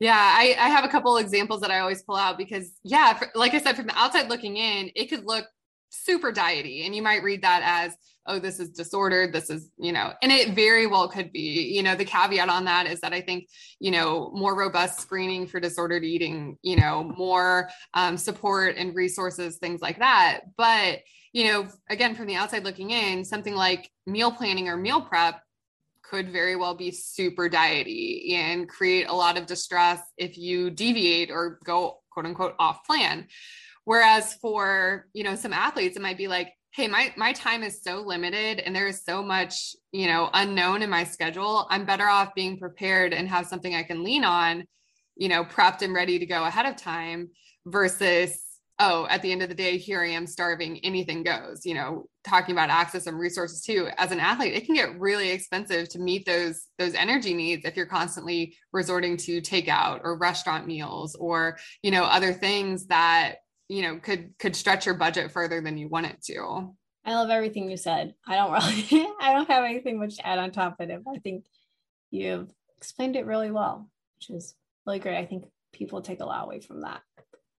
Yeah, 0.00 0.16
I, 0.16 0.56
I 0.58 0.68
have 0.70 0.84
a 0.84 0.88
couple 0.88 1.16
examples 1.18 1.60
that 1.60 1.70
I 1.70 1.78
always 1.78 2.02
pull 2.02 2.16
out 2.16 2.38
because, 2.38 2.72
yeah, 2.82 3.14
for, 3.14 3.28
like 3.36 3.54
I 3.54 3.60
said, 3.60 3.76
from 3.76 3.86
the 3.86 3.96
outside 3.96 4.28
looking 4.28 4.56
in, 4.56 4.90
it 4.96 5.10
could 5.10 5.24
look 5.26 5.44
super 5.90 6.32
diety 6.32 6.86
and 6.86 6.94
you 6.94 7.02
might 7.02 7.22
read 7.22 7.42
that 7.42 7.62
as 7.64 7.96
oh 8.26 8.38
this 8.38 8.60
is 8.60 8.70
disordered 8.70 9.32
this 9.32 9.50
is 9.50 9.70
you 9.78 9.92
know 9.92 10.12
and 10.22 10.30
it 10.32 10.54
very 10.54 10.86
well 10.86 11.08
could 11.08 11.32
be. 11.32 11.72
You 11.74 11.82
know 11.82 11.94
the 11.94 12.04
caveat 12.04 12.48
on 12.48 12.64
that 12.64 12.86
is 12.86 13.00
that 13.00 13.12
i 13.12 13.20
think 13.20 13.48
you 13.78 13.90
know 13.90 14.30
more 14.34 14.56
robust 14.56 15.00
screening 15.00 15.46
for 15.46 15.60
disordered 15.60 16.04
eating 16.04 16.56
you 16.62 16.76
know 16.76 17.12
more 17.16 17.68
um, 17.94 18.16
support 18.16 18.76
and 18.76 18.94
resources 18.94 19.58
things 19.58 19.80
like 19.80 19.98
that. 19.98 20.40
But 20.56 21.00
you 21.32 21.44
know 21.52 21.68
again 21.88 22.14
from 22.14 22.26
the 22.26 22.36
outside 22.36 22.64
looking 22.64 22.90
in 22.90 23.24
something 23.24 23.54
like 23.54 23.90
meal 24.06 24.32
planning 24.32 24.68
or 24.68 24.76
meal 24.76 25.00
prep 25.00 25.42
could 26.02 26.32
very 26.32 26.56
well 26.56 26.74
be 26.74 26.90
super 26.90 27.48
diety 27.48 28.34
and 28.34 28.68
create 28.68 29.08
a 29.08 29.14
lot 29.14 29.38
of 29.38 29.46
distress 29.46 30.00
if 30.16 30.36
you 30.36 30.70
deviate 30.70 31.30
or 31.30 31.60
go 31.64 32.00
quote 32.10 32.26
unquote 32.26 32.54
off 32.58 32.84
plan 32.84 33.26
Whereas 33.84 34.34
for, 34.34 35.06
you 35.12 35.24
know, 35.24 35.34
some 35.34 35.52
athletes, 35.52 35.96
it 35.96 36.02
might 36.02 36.18
be 36.18 36.28
like, 36.28 36.52
hey, 36.72 36.86
my 36.86 37.12
my 37.16 37.32
time 37.32 37.62
is 37.62 37.82
so 37.82 38.00
limited 38.00 38.60
and 38.60 38.74
there 38.74 38.86
is 38.86 39.04
so 39.04 39.22
much, 39.22 39.74
you 39.92 40.06
know, 40.06 40.30
unknown 40.32 40.82
in 40.82 40.90
my 40.90 41.04
schedule. 41.04 41.66
I'm 41.70 41.84
better 41.84 42.06
off 42.06 42.34
being 42.34 42.58
prepared 42.58 43.12
and 43.12 43.28
have 43.28 43.46
something 43.46 43.74
I 43.74 43.82
can 43.82 44.04
lean 44.04 44.24
on, 44.24 44.64
you 45.16 45.28
know, 45.28 45.44
prepped 45.44 45.82
and 45.82 45.92
ready 45.92 46.18
to 46.18 46.26
go 46.26 46.44
ahead 46.44 46.66
of 46.66 46.76
time 46.76 47.30
versus 47.66 48.40
oh, 48.82 49.06
at 49.10 49.20
the 49.20 49.30
end 49.30 49.42
of 49.42 49.50
the 49.50 49.54
day, 49.54 49.76
here 49.76 50.00
I 50.00 50.08
am 50.08 50.26
starving, 50.26 50.78
anything 50.78 51.22
goes, 51.22 51.66
you 51.66 51.74
know, 51.74 52.06
talking 52.24 52.54
about 52.54 52.70
access 52.70 53.06
and 53.06 53.18
resources 53.18 53.60
too. 53.60 53.88
As 53.98 54.10
an 54.10 54.18
athlete, 54.18 54.54
it 54.54 54.64
can 54.64 54.74
get 54.74 54.98
really 54.98 55.30
expensive 55.30 55.90
to 55.90 55.98
meet 55.98 56.24
those 56.24 56.66
those 56.78 56.94
energy 56.94 57.34
needs 57.34 57.66
if 57.66 57.76
you're 57.76 57.84
constantly 57.84 58.56
resorting 58.72 59.18
to 59.18 59.42
takeout 59.42 60.00
or 60.02 60.16
restaurant 60.16 60.66
meals 60.66 61.14
or, 61.14 61.58
you 61.82 61.90
know, 61.90 62.04
other 62.04 62.32
things 62.32 62.86
that 62.86 63.36
you 63.70 63.82
know 63.82 63.98
could 63.98 64.34
could 64.38 64.56
stretch 64.56 64.84
your 64.84 64.96
budget 64.96 65.30
further 65.30 65.60
than 65.60 65.78
you 65.78 65.88
want 65.88 66.06
it 66.06 66.20
to. 66.24 66.74
I 67.04 67.14
love 67.14 67.30
everything 67.30 67.70
you 67.70 67.76
said. 67.76 68.14
I 68.26 68.34
don't 68.34 68.52
really 68.52 69.06
i 69.20 69.32
don't 69.32 69.48
have 69.48 69.64
anything 69.64 69.98
much 69.98 70.16
to 70.16 70.26
add 70.26 70.40
on 70.40 70.50
top 70.50 70.80
of 70.80 70.90
it. 70.90 71.00
I 71.08 71.18
think 71.18 71.46
you've 72.10 72.50
explained 72.76 73.14
it 73.14 73.26
really 73.26 73.50
well 73.50 73.88
which 74.18 74.36
is 74.36 74.54
really 74.86 74.98
great. 74.98 75.16
I 75.16 75.24
think 75.24 75.44
people 75.72 76.02
take 76.02 76.20
a 76.20 76.24
lot 76.24 76.44
away 76.44 76.60
from 76.60 76.82
that 76.82 77.00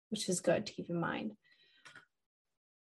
which 0.09 0.27
is 0.27 0.41
good 0.41 0.65
to 0.65 0.73
keep 0.73 0.89
in 0.89 0.99
mind. 0.99 1.31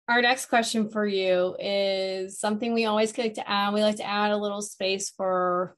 Our 0.08 0.22
next 0.22 0.46
question 0.46 0.90
for 0.90 1.06
you 1.06 1.58
is 1.60 2.40
something 2.40 2.74
we 2.74 2.86
always 2.86 3.18
like 3.18 3.34
to 3.34 3.50
add 3.50 3.74
we 3.74 3.82
like 3.82 3.98
to 3.98 4.08
add 4.08 4.32
a 4.32 4.38
little 4.38 4.62
space 4.62 5.10
for 5.10 5.76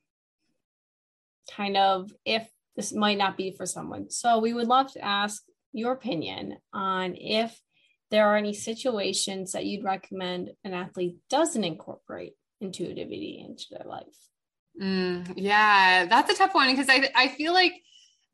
kind 1.52 1.78
of 1.78 2.12
if 2.26 2.48
this 2.76 2.94
might 2.94 3.18
not 3.18 3.38
be 3.38 3.52
for 3.52 3.66
someone. 3.66 4.12
So 4.12 4.38
we 4.38 4.54
would 4.54 4.68
love 4.68 4.92
to 4.94 5.04
ask 5.04 5.44
your 5.74 5.92
opinion 5.92 6.58
on 6.72 7.16
if 7.16 7.60
there 8.12 8.28
are 8.28 8.38
any 8.38 8.54
situations 8.54 9.52
that 9.54 9.66
you'd 9.66 9.84
recommend 9.84 10.52
an 10.64 10.74
athlete 10.74 11.18
doesn't 11.30 11.64
incorporate 11.64 12.34
intuitivity 12.62 13.44
into 13.46 13.66
their 13.72 13.88
life. 13.88 14.16
Mm, 14.82 15.34
yeah, 15.36 16.06
that's 16.06 16.32
a 16.32 16.36
tough 16.36 16.54
one 16.54 16.72
because 16.72 16.88
I 16.90 17.10
I 17.16 17.28
feel 17.28 17.54
like 17.54 17.74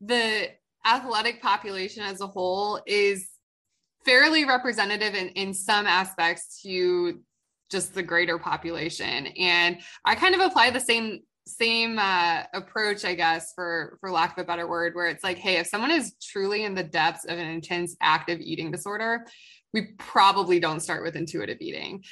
the 0.02 0.50
athletic 0.86 1.42
population 1.42 2.04
as 2.04 2.22
a 2.22 2.28
whole 2.28 2.82
is 2.86 3.30
fairly 4.06 4.46
representative 4.46 5.14
in, 5.14 5.30
in 5.30 5.54
some 5.54 5.86
aspects 5.86 6.62
to 6.62 7.20
just 7.70 7.94
the 7.94 8.04
greater 8.04 8.40
population. 8.40 9.28
And 9.28 9.80
I 10.06 10.16
kind 10.16 10.34
of 10.34 10.42
apply 10.42 10.72
the 10.72 10.80
same 10.80 11.22
same 11.50 12.00
uh, 12.00 12.44
approach, 12.54 13.06
I 13.06 13.16
guess, 13.16 13.54
for 13.54 13.98
for 14.00 14.12
lack 14.12 14.38
of 14.38 14.44
a 14.44 14.48
better 14.48 14.68
word, 14.68 14.96
where 14.96 15.08
it's 15.08 15.24
like, 15.24 15.38
hey, 15.38 15.58
if 15.58 15.68
someone 15.68 15.92
is 15.92 16.14
truly 16.22 16.64
in 16.64 16.76
the 16.76 16.84
depths 16.84 17.26
of 17.26 17.38
an 17.38 17.48
intense 17.48 17.96
active 18.02 18.40
eating 18.40 18.72
disorder, 18.72 19.26
we 19.74 19.94
probably 19.98 20.60
don't 20.60 20.80
start 20.80 21.04
with 21.04 21.16
intuitive 21.16 21.58
eating. 21.60 22.04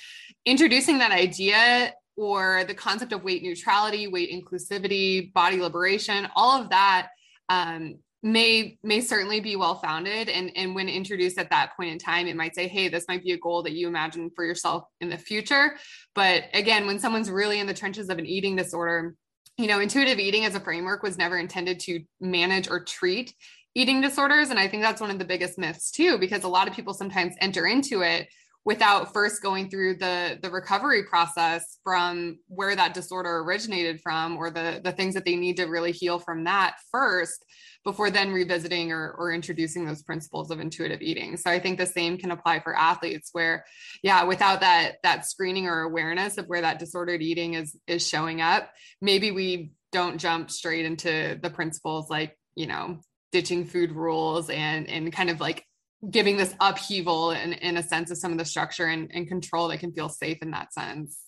Introducing 0.45 0.99
that 0.99 1.11
idea 1.11 1.93
or 2.15 2.63
the 2.65 2.73
concept 2.73 3.13
of 3.13 3.23
weight 3.23 3.43
neutrality, 3.43 4.07
weight 4.07 4.31
inclusivity, 4.31 5.31
body 5.33 5.61
liberation, 5.61 6.27
all 6.35 6.61
of 6.61 6.69
that 6.69 7.09
um, 7.49 7.95
may 8.23 8.77
may 8.83 8.99
certainly 8.99 9.39
be 9.39 9.55
well 9.55 9.75
founded 9.75 10.27
and 10.27 10.51
and 10.55 10.73
when 10.73 10.89
introduced 10.89 11.37
at 11.37 11.49
that 11.51 11.75
point 11.77 11.91
in 11.91 11.99
time 11.99 12.25
it 12.25 12.35
might 12.35 12.55
say 12.55 12.67
hey 12.67 12.87
this 12.87 13.05
might 13.07 13.23
be 13.23 13.31
a 13.31 13.37
goal 13.37 13.61
that 13.61 13.73
you 13.73 13.87
imagine 13.87 14.31
for 14.35 14.43
yourself 14.43 14.85
in 15.01 15.09
the 15.09 15.17
future 15.17 15.77
but 16.15 16.43
again 16.53 16.87
when 16.87 16.97
someone's 16.97 17.29
really 17.29 17.59
in 17.59 17.67
the 17.67 17.73
trenches 17.73 18.09
of 18.09 18.17
an 18.17 18.25
eating 18.25 18.55
disorder 18.55 19.15
you 19.57 19.67
know 19.67 19.79
intuitive 19.79 20.19
eating 20.19 20.45
as 20.45 20.55
a 20.55 20.59
framework 20.59 21.03
was 21.03 21.17
never 21.17 21.37
intended 21.37 21.79
to 21.81 22.01
manage 22.19 22.69
or 22.69 22.83
treat 22.83 23.33
eating 23.75 24.01
disorders. 24.01 24.49
And 24.49 24.59
i 24.59 24.67
think 24.67 24.83
that's 24.83 25.01
one 25.01 25.11
of 25.11 25.19
the 25.19 25.25
biggest 25.25 25.57
myths 25.57 25.91
too 25.91 26.17
because 26.17 26.43
a 26.43 26.47
lot 26.49 26.67
of 26.67 26.73
people 26.73 26.93
sometimes 26.93 27.35
enter 27.41 27.67
into 27.67 28.01
it 28.01 28.27
without 28.67 29.13
first 29.13 29.41
going 29.41 29.69
through 29.69 29.95
the 29.95 30.37
the 30.41 30.51
recovery 30.51 31.01
process 31.05 31.79
from 31.85 32.37
where 32.49 32.75
that 32.75 32.93
disorder 32.93 33.39
originated 33.39 34.01
from 34.01 34.35
or 34.35 34.49
the 34.51 34.81
the 34.83 34.91
things 34.91 35.13
that 35.13 35.23
they 35.23 35.37
need 35.37 35.55
to 35.55 35.63
really 35.67 35.93
heal 35.93 36.19
from 36.19 36.43
that 36.43 36.75
first 36.91 37.45
before 37.85 38.11
then 38.11 38.33
revisiting 38.33 38.91
or, 38.91 39.11
or 39.11 39.31
introducing 39.31 39.85
those 39.85 40.03
principles 40.03 40.51
of 40.51 40.59
intuitive 40.59 41.01
eating. 41.01 41.37
So 41.37 41.49
i 41.49 41.59
think 41.59 41.77
the 41.77 41.85
same 41.85 42.17
can 42.17 42.31
apply 42.31 42.59
for 42.59 42.75
athletes 42.75 43.29
where 43.31 43.63
yeah 44.03 44.25
without 44.25 44.59
that 44.59 44.97
that 45.01 45.25
screening 45.25 45.67
or 45.67 45.83
awareness 45.83 46.37
of 46.37 46.47
where 46.47 46.61
that 46.61 46.77
disordered 46.77 47.21
eating 47.21 47.53
is 47.53 47.73
is 47.87 48.05
showing 48.05 48.41
up 48.41 48.69
maybe 49.01 49.31
we 49.31 49.71
don't 49.93 50.17
jump 50.17 50.51
straight 50.51 50.83
into 50.83 51.39
the 51.41 51.49
principles 51.49 52.09
like 52.09 52.37
you 52.55 52.67
know 52.67 52.99
ditching 53.31 53.65
food 53.65 53.93
rules 53.93 54.49
and 54.49 54.89
and 54.89 55.13
kind 55.13 55.29
of 55.29 55.39
like 55.39 55.63
giving 56.09 56.37
this 56.37 56.53
upheaval 56.59 57.31
in, 57.31 57.53
in 57.53 57.77
a 57.77 57.83
sense 57.83 58.11
of 58.11 58.17
some 58.17 58.31
of 58.31 58.37
the 58.37 58.45
structure 58.45 58.85
and, 58.85 59.09
and 59.13 59.27
control 59.27 59.67
that 59.67 59.79
can 59.79 59.93
feel 59.93 60.09
safe 60.09 60.37
in 60.41 60.51
that 60.51 60.73
sense. 60.73 61.19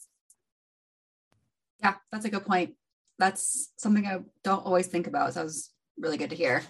Yeah, 1.82 1.95
that's 2.12 2.25
a 2.25 2.29
good 2.29 2.45
point. 2.45 2.75
That's 3.17 3.71
something 3.77 4.05
I 4.05 4.19
don't 4.43 4.65
always 4.65 4.88
think 4.88 5.08
about. 5.08 5.34
So 5.34 5.39
that 5.39 5.45
was 5.45 5.71
really 5.97 6.17
good 6.17 6.29
to 6.29 6.36
hear. 6.36 6.62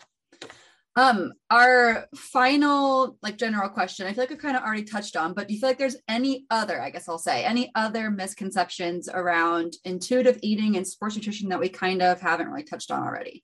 Um, 0.95 1.33
our 1.49 2.07
final 2.15 3.17
like 3.21 3.37
general 3.37 3.69
question, 3.69 4.07
I 4.07 4.13
feel 4.13 4.23
like 4.23 4.31
I 4.31 4.35
kind 4.35 4.57
of 4.57 4.63
already 4.63 4.83
touched 4.83 5.15
on, 5.15 5.33
but 5.33 5.47
do 5.47 5.53
you 5.53 5.59
feel 5.59 5.69
like 5.69 5.77
there's 5.77 5.95
any 6.07 6.45
other, 6.49 6.81
I 6.81 6.89
guess 6.89 7.07
I'll 7.07 7.17
say, 7.17 7.43
any 7.43 7.71
other 7.75 8.09
misconceptions 8.09 9.07
around 9.07 9.73
intuitive 9.85 10.39
eating 10.41 10.75
and 10.75 10.87
sports 10.87 11.15
nutrition 11.15 11.49
that 11.49 11.59
we 11.59 11.69
kind 11.69 12.01
of 12.01 12.19
haven't 12.19 12.49
really 12.49 12.63
touched 12.63 12.91
on 12.91 13.03
already? 13.03 13.43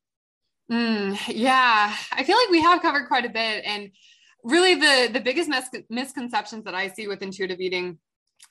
Mm, 0.72 1.18
yeah, 1.28 1.96
I 2.12 2.24
feel 2.24 2.38
like 2.38 2.50
we 2.50 2.62
have 2.62 2.82
covered 2.82 3.08
quite 3.08 3.26
a 3.26 3.30
bit. 3.30 3.64
And 3.66 3.92
really 4.46 4.76
the 4.76 5.10
the 5.12 5.20
biggest 5.20 5.50
mis- 5.50 5.84
misconceptions 5.90 6.64
that 6.64 6.76
I 6.76 6.88
see 6.88 7.08
with 7.08 7.22
intuitive 7.22 7.60
eating 7.60 7.98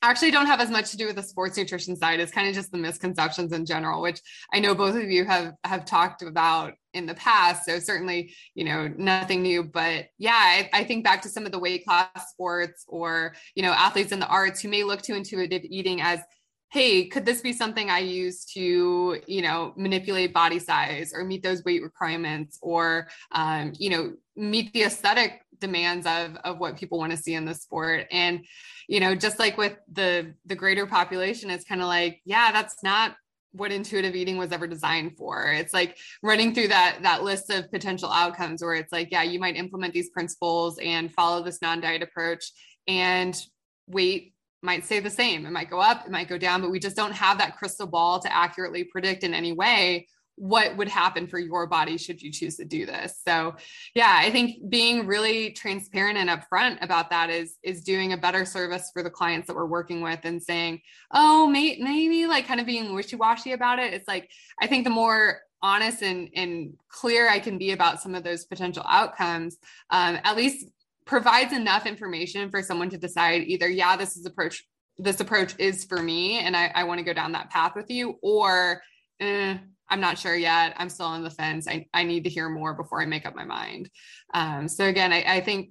actually 0.03 0.31
don't 0.31 0.47
have 0.47 0.61
as 0.61 0.71
much 0.71 0.91
to 0.91 0.97
do 0.97 1.07
with 1.07 1.17
the 1.17 1.23
sports 1.23 1.57
nutrition 1.57 1.97
side. 1.97 2.21
It's 2.21 2.33
kind 2.33 2.49
of 2.49 2.55
just 2.55 2.73
the 2.73 2.79
misconceptions 2.79 3.53
in 3.53 3.65
general 3.65 4.03
which 4.03 4.21
i 4.53 4.59
know 4.59 4.75
both 4.75 4.97
of 4.97 5.11
you 5.11 5.25
have 5.25 5.55
have 5.63 5.85
talked 5.85 6.23
about 6.23 6.75
in 6.93 7.07
the 7.07 7.15
past. 7.15 7.65
So 7.65 7.79
certainly 7.79 8.35
you 8.55 8.65
know 8.65 8.93
nothing 8.97 9.43
new 9.43 9.63
but 9.63 10.07
yeah 10.19 10.33
I, 10.33 10.71
I, 10.73 10.85
think 10.85 11.05
back 11.05 11.23
to 11.23 11.29
some 11.29 11.47
of 11.47 11.53
the 11.53 11.59
weight 11.59 11.85
class 11.85 12.09
sports 12.31 12.85
or 12.89 13.35
you 13.55 13.63
know 13.63 13.73
athletes 13.73 14.13
in 14.13 14.21
the 14.21 14.27
arts 14.27 14.61
who 14.61 14.69
may 14.69 14.85
look 14.85 15.03
to 15.03 15.15
intuitive 15.15 15.63
eating 15.65 16.01
as 16.01 16.21
hey 16.75 17.07
could 17.07 17.25
this 17.25 17.41
be 17.41 17.53
something 17.53 17.89
i 17.89 18.01
use 18.01 18.45
to 18.45 19.21
you 19.27 19.41
know 19.41 19.73
manipulate 19.77 20.35
body 20.35 20.59
size 20.59 21.13
or 21.15 21.25
meet 21.25 21.43
those 21.43 21.65
weight 21.65 21.83
requirements 21.83 22.59
or 22.61 23.09
um, 23.33 23.73
you 23.79 23.89
know 23.89 24.13
meet 24.37 24.73
the 24.73 24.83
aesthetic 24.83 25.45
demands 25.61 26.07
of 26.07 26.37
of 26.45 26.59
what 26.59 26.77
people 26.77 26.99
want 26.99 27.13
to 27.13 27.17
see 27.17 27.35
in 27.35 27.45
the 27.45 27.55
sport? 27.55 28.07
And 28.11 28.45
you 28.89 29.01
know 29.01 29.15
just 29.15 29.39
like 29.39 29.57
with 29.57 29.77
the 29.93 30.35
the 30.47 30.55
greater 30.55 30.87
population 30.87 31.51
it's 31.51 31.65
kind 31.65 31.81
of 31.81 31.87
like 31.87 32.21
yeah 32.25 32.53
that's 32.53 32.83
not 32.83 33.17
what 33.53 33.71
intuitive 33.71 34.17
eating 34.17 34.37
was 34.37 34.51
ever 34.51 34.67
designed 34.67 35.17
for. 35.17 35.53
It's 35.53 35.73
like 35.73 35.97
running 36.25 36.55
through 36.55 36.69
that 36.69 36.99
that 37.03 37.23
list 37.23 37.51
of 37.51 37.71
potential 37.71 38.11
outcomes 38.11 38.63
where 38.63 38.75
it's 38.75 38.93
like 38.93 39.09
yeah 39.11 39.23
you 39.23 39.39
might 39.39 39.57
implement 39.57 39.95
these 39.95 40.11
principles 40.11 40.79
and 40.83 41.13
follow 41.13 41.43
this 41.43 41.63
non-diet 41.63 42.03
approach 42.03 42.53
and 42.87 43.35
weight 43.87 44.34
might 44.65 44.85
stay 44.85 45.01
the 45.01 45.11
same. 45.11 45.47
It 45.47 45.51
might 45.51 45.71
go 45.71 45.79
up 45.79 46.07
it 46.07 46.11
might 46.11 46.29
go 46.29 46.39
down 46.39 46.61
but 46.61 46.71
we 46.71 46.79
just 46.79 46.97
don't 46.97 47.13
have 47.13 47.39
that 47.39 47.57
crystal 47.57 47.87
ball 47.87 48.19
to 48.21 48.35
accurately 48.35 48.85
predict 48.85 49.23
in 49.23 49.35
any 49.35 49.53
way 49.53 50.09
what 50.37 50.77
would 50.77 50.89
happen 50.89 51.29
for 51.29 51.39
your 51.39 51.67
body 51.69 51.97
should 51.97 52.21
you 52.21 52.33
choose 52.33 52.57
to 52.57 52.65
do 52.65 52.87
this. 52.87 53.21
So 53.27 53.55
yeah 53.95 54.17
i 54.21 54.31
think 54.31 54.69
being 54.69 55.07
really 55.07 55.53
transparent 55.53 56.19
and 56.19 56.31
upfront 56.31 56.83
about 56.83 57.11
that 57.11 57.31
is 57.31 57.57
is 57.63 57.83
doing 57.83 58.13
a 58.13 58.17
better 58.17 58.45
service 58.45 58.91
for 58.93 59.03
the 59.03 59.11
clients 59.11 59.47
that 59.47 59.57
we're 59.57 59.67
working 59.67 60.01
with 60.01 60.21
and 60.25 60.43
saying 60.43 60.81
oh 61.13 61.47
may, 61.47 61.79
maybe 61.81 62.27
like 62.27 62.47
kind 62.47 62.61
of 62.61 62.67
being 62.67 62.95
wishy-washy 62.95 63.53
about 63.53 63.79
it. 63.79 63.93
It's 63.93 64.09
like 64.09 64.31
i 64.61 64.67
think 64.67 64.85
the 64.85 64.91
more 64.91 65.41
honest 65.63 66.03
and 66.03 66.29
and 66.35 66.75
clear 66.89 67.29
i 67.29 67.39
can 67.39 67.57
be 67.57 67.73
about 67.73 68.01
some 68.01 68.15
of 68.15 68.23
those 68.23 68.45
potential 68.45 68.85
outcomes 68.87 69.57
um, 69.91 70.19
at 70.23 70.37
least 70.37 70.67
provides 71.07 71.53
enough 71.53 71.87
information 71.87 72.51
for 72.51 72.63
someone 72.63 72.91
to 72.91 72.99
decide 72.99 73.43
either 73.43 73.69
yeah 73.69 73.97
this 73.97 74.17
is 74.17 74.27
approach 74.27 74.65
this 74.99 75.21
approach 75.21 75.55
is 75.59 75.85
for 75.85 76.03
me 76.03 76.39
and 76.39 76.57
i, 76.57 76.71
I 76.75 76.85
want 76.85 76.99
to 76.99 77.05
go 77.05 77.13
down 77.13 77.33
that 77.33 77.51
path 77.51 77.75
with 77.75 77.91
you 77.91 78.19
or 78.23 78.83
eh, 79.21 79.59
I'm 79.89 80.01
not 80.01 80.19
sure 80.19 80.35
yet. 80.35 80.75
I'm 80.79 80.89
still 80.89 81.07
on 81.07 81.23
the 81.23 81.31
fence. 81.31 81.69
I, 81.69 81.87
I 81.93 82.05
need 82.05 82.25
to 82.25 82.31
hear 82.31 82.49
more 82.49 82.75
before 82.75 83.03
I 83.03 83.07
make 83.07 83.27
up 83.27 83.37
my 83.37 83.45
mind. 83.45 83.91
Um, 84.33 84.67
so 84.67 84.87
again, 84.87 85.13
I, 85.13 85.37
I 85.37 85.41
think 85.41 85.71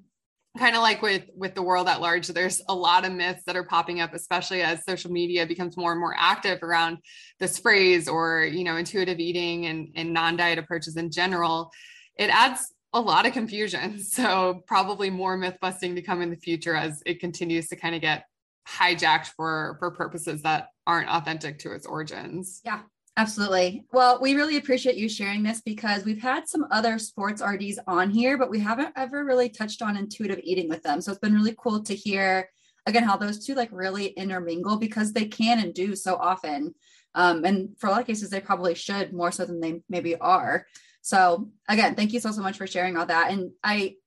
kind 0.58 0.76
of 0.76 0.82
like 0.82 1.02
with 1.02 1.24
with 1.36 1.56
the 1.56 1.62
world 1.62 1.88
at 1.88 2.00
large 2.00 2.28
there's 2.28 2.62
a 2.70 2.76
lot 2.76 3.06
of 3.06 3.12
myths 3.12 3.42
that 3.48 3.56
are 3.56 3.64
popping 3.64 4.02
up 4.02 4.14
especially 4.14 4.62
as 4.62 4.86
social 4.86 5.12
media 5.12 5.48
becomes 5.48 5.76
more 5.76 5.92
and 5.92 6.00
more 6.00 6.16
active 6.18 6.62
around 6.62 7.00
this 7.40 7.58
phrase 7.58 8.08
or 8.08 8.44
you 8.44 8.64
know 8.64 8.78
intuitive 8.78 9.20
eating 9.20 9.66
and, 9.66 9.90
and 9.96 10.14
non-diet 10.14 10.60
approaches 10.60 10.96
in 10.96 11.10
general 11.10 11.72
it 12.18 12.30
adds 12.30 12.72
a 12.94 13.02
lot 13.02 13.26
of 13.26 13.34
confusion 13.34 14.00
so 14.04 14.64
probably 14.68 15.10
more 15.10 15.38
myth 15.38 15.58
busting 15.62 15.96
to 15.96 16.02
come 16.02 16.22
in 16.22 16.30
the 16.30 16.38
future 16.38 16.76
as 16.76 17.02
it 17.06 17.20
continues 17.20 17.68
to 17.68 17.76
kind 17.76 17.96
of 17.96 18.02
get 18.02 18.26
hijacked 18.68 19.28
for 19.36 19.76
for 19.80 19.92
purposes 19.92 20.42
that 20.42 20.68
aren't 20.88 21.10
authentic 21.10 21.60
to 21.60 21.72
its 21.72 21.86
origins 21.86 22.62
yeah 22.64 22.82
Absolutely. 23.16 23.86
Well, 23.94 24.20
we 24.20 24.34
really 24.34 24.58
appreciate 24.58 24.96
you 24.96 25.08
sharing 25.08 25.44
this 25.44 25.62
because 25.62 26.04
we've 26.04 26.22
had 26.22 26.48
some 26.48 26.66
other 26.72 26.98
sports 26.98 27.44
RDs 27.44 27.78
on 27.86 28.10
here, 28.10 28.40
but 28.40 28.50
we 28.50 28.60
haven't 28.60 28.92
ever 28.96 29.24
really 29.24 29.50
touched 29.50 29.84
on 29.84 29.98
intuitive 29.98 30.40
eating 30.44 30.68
with 30.68 30.82
them. 30.82 31.00
So 31.00 31.12
it's 31.12 31.20
been 31.20 31.36
really 31.36 31.56
cool 31.60 31.84
to 31.84 31.94
hear 31.94 32.50
again 32.88 33.04
how 33.04 33.16
those 33.16 33.46
two 33.46 33.54
like 33.54 33.70
really 33.72 34.08
intermingle 34.08 34.78
because 34.78 35.14
they 35.14 35.26
can 35.26 35.60
and 35.60 35.76
do 35.76 35.96
so 35.96 36.16
often. 36.16 36.74
Um, 37.14 37.46
and 37.46 37.78
for 37.78 37.88
a 37.88 37.92
lot 37.92 38.02
of 38.02 38.08
cases, 38.08 38.32
they 38.32 38.40
probably 38.40 38.74
should 38.74 39.14
more 39.14 39.32
so 39.32 39.46
than 39.46 39.60
they 39.60 39.82
maybe 39.90 40.16
are. 40.16 40.66
So 41.04 41.50
again, 41.70 41.94
thank 41.94 42.14
you 42.14 42.20
so 42.20 42.32
so 42.32 42.42
much 42.42 42.58
for 42.58 42.66
sharing 42.66 42.98
all 42.98 43.06
that. 43.06 43.32
And 43.32 43.52
I 43.64 43.98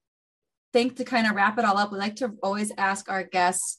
think 0.73 0.97
to 0.97 1.05
kind 1.05 1.29
of 1.29 1.37
wrap 1.37 1.59
it 1.59 1.65
all 1.65 1.79
up, 1.79 1.93
we 1.93 1.99
like 1.99 2.17
to 2.17 2.35
always 2.43 2.73
ask 2.77 3.09
our 3.09 3.23
guests 3.23 3.79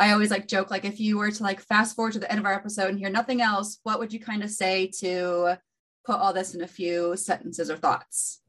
I 0.00 0.12
always 0.12 0.30
like 0.30 0.48
joke 0.48 0.70
like 0.70 0.84
if 0.84 0.98
you 0.98 1.18
were 1.18 1.30
to 1.30 1.42
like 1.42 1.60
fast 1.60 1.94
forward 1.94 2.14
to 2.14 2.18
the 2.18 2.30
end 2.30 2.40
of 2.40 2.46
our 2.46 2.52
episode 2.52 2.88
and 2.88 2.98
hear 2.98 3.10
nothing 3.10 3.40
else, 3.40 3.78
what 3.84 3.98
would 3.98 4.12
you 4.12 4.18
kind 4.18 4.42
of 4.42 4.50
say 4.50 4.90
to 5.00 5.58
put 6.04 6.16
all 6.16 6.32
this 6.32 6.54
in 6.54 6.62
a 6.62 6.66
few 6.66 7.16
sentences 7.16 7.70
or 7.70 7.76
thoughts? 7.76 8.40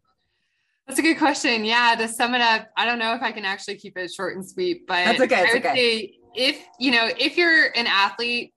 That's 0.87 0.99
a 0.99 1.03
good 1.03 1.17
question. 1.17 1.63
Yeah, 1.63 1.95
to 1.97 2.07
sum 2.07 2.33
it 2.35 2.41
up, 2.41 2.69
I 2.75 2.85
don't 2.85 2.99
know 2.99 3.13
if 3.13 3.21
I 3.21 3.31
can 3.31 3.45
actually 3.45 3.75
keep 3.75 3.97
it 3.97 4.11
short 4.11 4.35
and 4.35 4.47
sweet, 4.47 4.87
but 4.87 5.05
That's 5.05 5.21
okay. 5.21 5.35
I 5.35 5.53
would 5.53 5.65
okay. 5.65 5.75
say 5.75 6.13
if 6.35 6.65
you 6.79 6.91
know 6.91 7.09
if 7.17 7.37
you're 7.37 7.67
an 7.75 7.87
athlete 7.87 8.53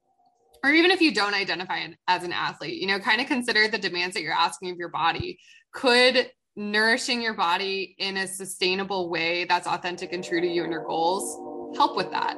or 0.68 0.72
even 0.72 0.90
if 0.90 1.00
you 1.00 1.12
don't 1.12 1.35
identify 1.35 1.87
as 2.07 2.24
an 2.24 2.33
athlete, 2.33 2.81
you 2.81 2.87
know, 2.87 2.98
kind 2.98 3.20
of 3.20 3.26
consider 3.26 3.68
the 3.68 3.78
demands 3.78 4.14
that 4.14 4.22
you're 4.22 4.33
asking 4.33 4.70
of 4.70 4.76
your 4.76 4.90
body. 4.90 5.38
Could 5.72 6.31
nourishing 6.57 7.22
your 7.22 7.35
body 7.35 7.94
in 7.98 8.16
a 8.16 8.26
sustainable 8.26 9.09
way 9.09 9.44
that's 9.44 9.66
authentic 9.66 10.12
and 10.12 10.24
true 10.24 10.40
to 10.40 10.46
you 10.46 10.64
and 10.64 10.72
your 10.72 10.85
goals 10.85 11.76
help 11.76 11.96
with 11.96 12.11
that? 12.11 12.37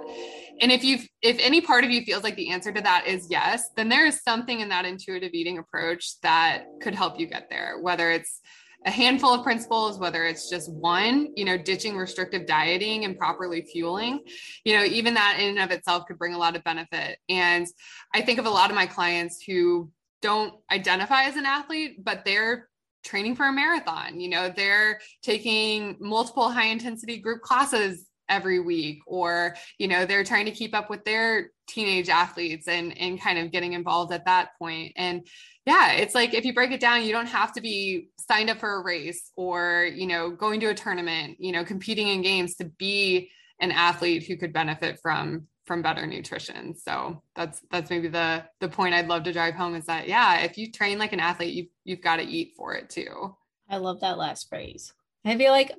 and 0.62 0.70
if 0.70 0.84
you've, 0.84 1.06
if 1.22 1.38
any 1.40 1.60
part 1.60 1.84
of 1.84 1.90
you 1.90 2.04
feels 2.04 2.22
like 2.22 2.36
the 2.36 2.50
answer 2.50 2.70
to 2.70 2.80
that 2.80 3.06
is 3.06 3.26
yes 3.30 3.70
then 3.76 3.88
there 3.88 4.06
is 4.06 4.22
something 4.22 4.60
in 4.60 4.68
that 4.68 4.84
intuitive 4.84 5.32
eating 5.32 5.58
approach 5.58 6.20
that 6.20 6.64
could 6.82 6.94
help 6.94 7.18
you 7.18 7.26
get 7.26 7.48
there 7.48 7.78
whether 7.80 8.10
it's 8.10 8.40
a 8.86 8.90
handful 8.90 9.34
of 9.34 9.42
principles 9.42 9.98
whether 9.98 10.24
it's 10.24 10.48
just 10.48 10.72
one 10.72 11.28
you 11.36 11.44
know 11.44 11.58
ditching 11.58 11.96
restrictive 11.96 12.46
dieting 12.46 13.04
and 13.04 13.18
properly 13.18 13.62
fueling 13.62 14.20
you 14.64 14.76
know 14.76 14.84
even 14.84 15.14
that 15.14 15.36
in 15.38 15.50
and 15.50 15.58
of 15.58 15.70
itself 15.70 16.04
could 16.06 16.18
bring 16.18 16.34
a 16.34 16.38
lot 16.38 16.56
of 16.56 16.64
benefit. 16.64 17.18
And 17.28 17.66
i 18.14 18.20
think 18.20 18.38
of 18.38 18.46
a 18.46 18.50
lot 18.50 18.70
of 18.70 18.76
my 18.76 18.86
clients 18.86 19.42
who 19.42 19.90
don't 20.22 20.54
identify 20.70 21.24
as 21.24 21.36
an 21.36 21.46
athlete 21.46 22.02
but 22.04 22.24
they're 22.24 22.68
training 23.04 23.34
for 23.34 23.46
a 23.46 23.52
marathon 23.52 24.20
you 24.20 24.28
know 24.28 24.52
they're 24.54 25.00
taking 25.22 25.96
multiple 26.00 26.50
high 26.50 26.66
intensity 26.66 27.18
group 27.18 27.40
classes 27.40 28.06
every 28.28 28.60
week 28.60 29.00
or 29.06 29.56
you 29.78 29.88
know 29.88 30.06
they're 30.06 30.24
trying 30.24 30.44
to 30.44 30.52
keep 30.52 30.74
up 30.74 30.88
with 30.88 31.04
their 31.04 31.50
teenage 31.70 32.08
athletes 32.08 32.68
and 32.68 32.96
and 32.98 33.20
kind 33.20 33.38
of 33.38 33.50
getting 33.50 33.72
involved 33.72 34.12
at 34.12 34.24
that 34.26 34.50
point. 34.58 34.92
And 34.96 35.26
yeah 35.66 35.92
it's 35.92 36.14
like 36.14 36.34
if 36.34 36.44
you 36.44 36.54
break 36.54 36.70
it 36.70 36.80
down 36.80 37.04
you 37.04 37.12
don't 37.12 37.26
have 37.26 37.52
to 37.52 37.60
be 37.60 38.08
signed 38.16 38.50
up 38.50 38.58
for 38.58 38.74
a 38.74 38.82
race 38.82 39.30
or 39.36 39.88
you 39.94 40.06
know 40.06 40.30
going 40.30 40.60
to 40.60 40.66
a 40.66 40.74
tournament 40.74 41.36
you 41.38 41.52
know 41.52 41.64
competing 41.64 42.08
in 42.08 42.22
games 42.22 42.56
to 42.56 42.64
be 42.64 43.30
an 43.60 43.70
athlete 43.70 44.26
who 44.26 44.36
could 44.36 44.52
benefit 44.52 44.98
from 45.02 45.46
from 45.70 45.82
better 45.82 46.04
nutrition. 46.04 46.74
So 46.74 47.22
that's 47.36 47.62
that's 47.70 47.90
maybe 47.90 48.08
the 48.08 48.44
the 48.58 48.68
point 48.68 48.92
I'd 48.92 49.06
love 49.06 49.22
to 49.22 49.32
drive 49.32 49.54
home 49.54 49.76
is 49.76 49.86
that 49.86 50.08
yeah, 50.08 50.40
if 50.40 50.58
you 50.58 50.72
train 50.72 50.98
like 50.98 51.12
an 51.12 51.20
athlete, 51.20 51.54
you 51.54 51.66
you've 51.84 52.00
got 52.00 52.16
to 52.16 52.24
eat 52.24 52.54
for 52.56 52.74
it 52.74 52.90
too. 52.90 53.36
I 53.68 53.76
love 53.76 54.00
that 54.00 54.18
last 54.18 54.48
phrase. 54.48 54.92
I 55.24 55.36
feel 55.36 55.52
like, 55.52 55.70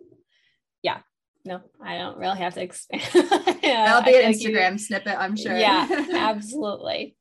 yeah, 0.81 0.99
no, 1.43 1.59
I 1.83 1.97
don't 1.97 2.17
really 2.17 2.37
have 2.37 2.53
to 2.53 2.61
expand. 2.61 3.01
yeah, 3.13 3.51
That'll 3.61 4.03
be 4.03 4.17
an 4.17 4.31
Instagram 4.31 4.61
like 4.61 4.71
you, 4.71 4.77
snippet, 4.77 5.15
I'm 5.19 5.35
sure. 5.35 5.57
Yeah, 5.57 5.87
absolutely. 6.13 7.17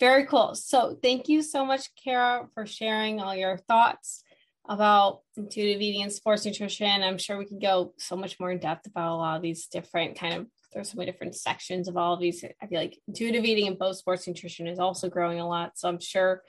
Very 0.00 0.26
cool. 0.26 0.54
So 0.54 0.98
thank 1.02 1.28
you 1.28 1.42
so 1.42 1.64
much, 1.64 1.88
Cara, 2.02 2.48
for 2.54 2.66
sharing 2.66 3.20
all 3.20 3.34
your 3.34 3.56
thoughts 3.56 4.24
about 4.66 5.20
intuitive 5.36 5.80
eating 5.80 6.02
and 6.02 6.12
sports 6.12 6.44
nutrition. 6.44 7.02
I'm 7.02 7.18
sure 7.18 7.38
we 7.38 7.44
could 7.44 7.60
go 7.60 7.92
so 7.98 8.16
much 8.16 8.40
more 8.40 8.50
in 8.50 8.58
depth 8.58 8.86
about 8.86 9.14
a 9.14 9.16
lot 9.16 9.36
of 9.36 9.42
these 9.42 9.66
different 9.66 10.18
kind 10.18 10.34
of 10.34 10.46
there's 10.72 10.90
so 10.90 10.98
many 10.98 11.10
different 11.10 11.36
sections 11.36 11.86
of 11.86 11.96
all 11.96 12.14
of 12.14 12.20
these. 12.20 12.44
I 12.60 12.66
feel 12.66 12.80
like 12.80 12.98
intuitive 13.06 13.44
eating 13.44 13.68
and 13.68 13.78
both 13.78 13.96
sports 13.96 14.26
nutrition 14.26 14.66
is 14.66 14.80
also 14.80 15.08
growing 15.08 15.38
a 15.38 15.48
lot. 15.48 15.78
So 15.78 15.88
I'm 15.88 16.00
sure 16.00 16.42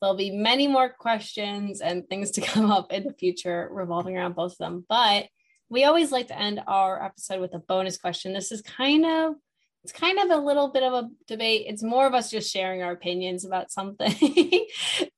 there'll 0.00 0.16
be 0.16 0.30
many 0.30 0.68
more 0.68 0.90
questions 0.90 1.80
and 1.80 2.06
things 2.08 2.30
to 2.32 2.40
come 2.42 2.70
up 2.70 2.92
in 2.92 3.04
the 3.04 3.14
future 3.14 3.68
revolving 3.72 4.16
around 4.16 4.34
both 4.34 4.52
of 4.52 4.58
them. 4.58 4.84
But 4.88 5.28
we 5.70 5.84
always 5.84 6.12
like 6.12 6.28
to 6.28 6.38
end 6.38 6.60
our 6.66 7.02
episode 7.02 7.40
with 7.40 7.54
a 7.54 7.58
bonus 7.58 7.96
question. 7.96 8.32
This 8.32 8.52
is 8.52 8.60
kind 8.60 9.06
of 9.06 9.34
it's 9.82 9.92
kind 9.92 10.18
of 10.18 10.30
a 10.30 10.44
little 10.44 10.68
bit 10.68 10.82
of 10.82 10.92
a 10.92 11.08
debate. 11.26 11.64
It's 11.66 11.82
more 11.82 12.06
of 12.06 12.14
us 12.14 12.30
just 12.30 12.52
sharing 12.52 12.82
our 12.82 12.92
opinions 12.92 13.44
about 13.44 13.70
something. 13.70 14.12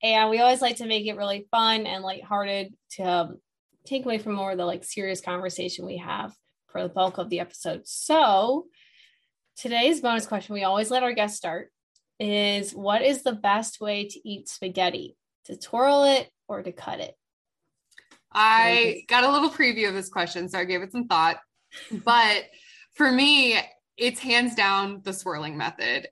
and 0.03 0.31
we 0.31 0.41
always 0.41 0.63
like 0.63 0.77
to 0.77 0.87
make 0.87 1.07
it 1.07 1.17
really 1.17 1.47
fun 1.51 1.87
and 1.87 2.05
lighthearted 2.05 2.75
to 2.93 3.03
um, 3.03 3.41
take 3.85 4.05
away 4.05 4.19
from 4.19 4.35
more 4.35 4.53
of 4.53 4.59
the 4.59 4.65
like 4.65 4.85
serious 4.85 5.21
conversation 5.21 5.85
we 5.85 5.97
have 5.97 6.33
for 6.69 6.83
the 6.83 6.89
bulk 6.89 7.19
of 7.19 7.29
the 7.29 7.41
episode. 7.41 7.83
So 7.85 8.67
today's 9.57 10.01
bonus 10.01 10.27
question 10.27 10.55
we 10.55 10.65
always 10.65 10.91
let 10.91 11.03
our 11.03 11.13
guests 11.13 11.37
start 11.37 11.71
is 12.21 12.73
what 12.73 13.03
is 13.03 13.23
the 13.23 13.33
best 13.33 13.81
way 13.81 14.07
to 14.07 14.29
eat 14.29 14.49
spaghetti? 14.49 15.17
To 15.47 15.57
twirl 15.57 16.05
it 16.05 16.31
or 16.47 16.63
to 16.63 16.71
cut 16.71 17.01
it? 17.01 17.17
I 18.33 19.03
got 19.09 19.25
a 19.25 19.33
little 19.33 19.51
preview 19.51 19.89
of 19.89 19.95
this 19.95 20.09
question, 20.09 20.49
so 20.49 20.59
I 20.59 20.65
gave 20.65 20.83
it 20.83 20.93
some 20.93 21.09
thought. 21.09 21.39
But 21.91 22.45
for 22.95 23.11
me, 23.11 23.59
it's 23.97 24.21
hands 24.21 24.55
down 24.55 25.01
the 25.05 25.13
swirling 25.13 25.57
method. 25.57 26.09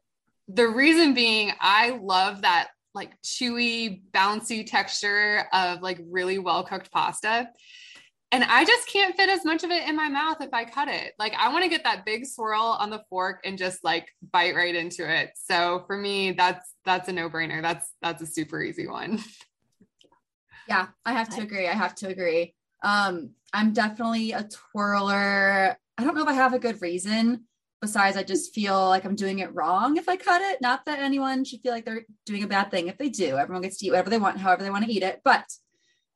The 0.49 0.69
reason 0.69 1.15
being, 1.15 1.53
I 1.61 1.99
love 2.03 2.43
that 2.43 2.69
like 2.95 3.21
chewy, 3.23 4.03
bouncy 4.13 4.67
texture 4.67 5.45
of 5.53 5.81
like 5.81 6.01
really 6.09 6.39
well 6.39 6.65
cooked 6.65 6.91
pasta. 6.91 7.49
And 8.33 8.45
I 8.45 8.65
just 8.65 8.89
can't 8.89 9.17
fit 9.17 9.29
as 9.29 9.45
much 9.45 9.65
of 9.65 9.71
it 9.71 9.89
in 9.89 9.97
my 9.97 10.09
mouth 10.09 10.41
if 10.41 10.53
I 10.53 10.65
cut 10.65 10.89
it. 10.89 11.15
Like 11.19 11.35
I 11.37 11.53
want 11.53 11.65
to 11.65 11.71
get 11.71 11.85
that 11.85 12.05
big 12.05 12.27
swirl 12.27 12.77
on 12.79 12.91
the 12.91 13.03
fork 13.11 13.41
and 13.45 13.59
just 13.59 13.83
like 13.83 14.09
bite 14.33 14.55
right 14.55 14.75
into 14.75 15.09
it. 15.09 15.31
So 15.35 15.85
for 15.87 15.97
me, 15.97 16.33
that's 16.33 16.75
that's 16.85 17.09
a 17.09 17.13
no-brainer. 17.13 17.61
That's 17.61 17.93
that's 18.03 18.23
a 18.23 18.27
super 18.27 18.63
easy 18.63 18.87
one. 18.87 19.21
Yeah, 20.69 20.89
I 21.05 21.13
have 21.13 21.29
to 21.31 21.43
agree. 21.43 21.67
I 21.67 21.73
have 21.73 21.97
to 21.97 22.09
agree. 22.09 22.55
Um, 22.85 23.31
I'm 23.53 23.73
definitely 23.73 24.31
a 24.33 24.49
twirler. 24.73 25.77
I 25.99 26.05
don't 26.05 26.15
know 26.15 26.23
if 26.23 26.29
I 26.29 26.35
have 26.35 26.55
a 26.55 26.61
good 26.61 26.81
reason 26.81 27.47
besides 27.81 28.17
I 28.17 28.23
just 28.23 28.55
feel 28.55 28.89
like 28.89 29.05
I'm 29.05 29.17
doing 29.17 29.39
it 29.39 29.55
wrong 29.55 29.97
if 29.97 30.09
I 30.09 30.17
cut 30.17 30.43
it. 30.43 30.61
Not 30.61 30.85
that 30.87 30.99
anyone 30.99 31.45
should 31.45 31.61
feel 31.61 31.73
like 31.73 31.85
they're 31.85 32.05
doing 32.27 32.43
a 32.43 32.49
bad 32.49 32.71
thing 32.71 32.89
if 32.89 32.99
they 32.99 33.09
do. 33.09 33.37
Everyone 33.37 33.63
gets 33.63 33.79
to 33.79 33.87
eat 33.87 33.91
whatever 33.91 34.11
they 34.11 34.19
want, 34.19 34.39
however 34.39 34.63
they 34.63 34.71
want 34.71 34.85
to 34.85 34.93
eat 34.93 35.03
it. 35.03 35.21
But 35.25 35.45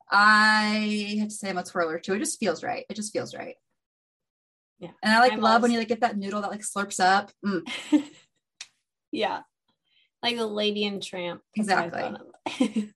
I 0.09 1.17
have 1.19 1.29
to 1.29 1.33
say 1.33 1.49
I'm 1.49 1.57
a 1.57 1.63
twirler 1.63 1.99
too. 1.99 2.13
It 2.13 2.19
just 2.19 2.39
feels 2.39 2.63
right. 2.63 2.85
It 2.89 2.95
just 2.95 3.11
feels 3.11 3.35
right. 3.35 3.55
Yeah. 4.79 4.91
And 5.01 5.13
I 5.13 5.19
like 5.19 5.33
I'm 5.33 5.41
love 5.41 5.61
when 5.61 5.71
you 5.71 5.79
like 5.79 5.87
get 5.87 6.01
that 6.01 6.17
noodle 6.17 6.41
that 6.41 6.51
like 6.51 6.61
slurps 6.61 6.99
up. 6.99 7.31
Mm. 7.45 7.67
yeah. 9.11 9.41
Like 10.21 10.37
the 10.37 10.45
lady 10.45 10.85
and 10.85 11.01
tramp. 11.01 11.41
Exactly. 11.55 12.17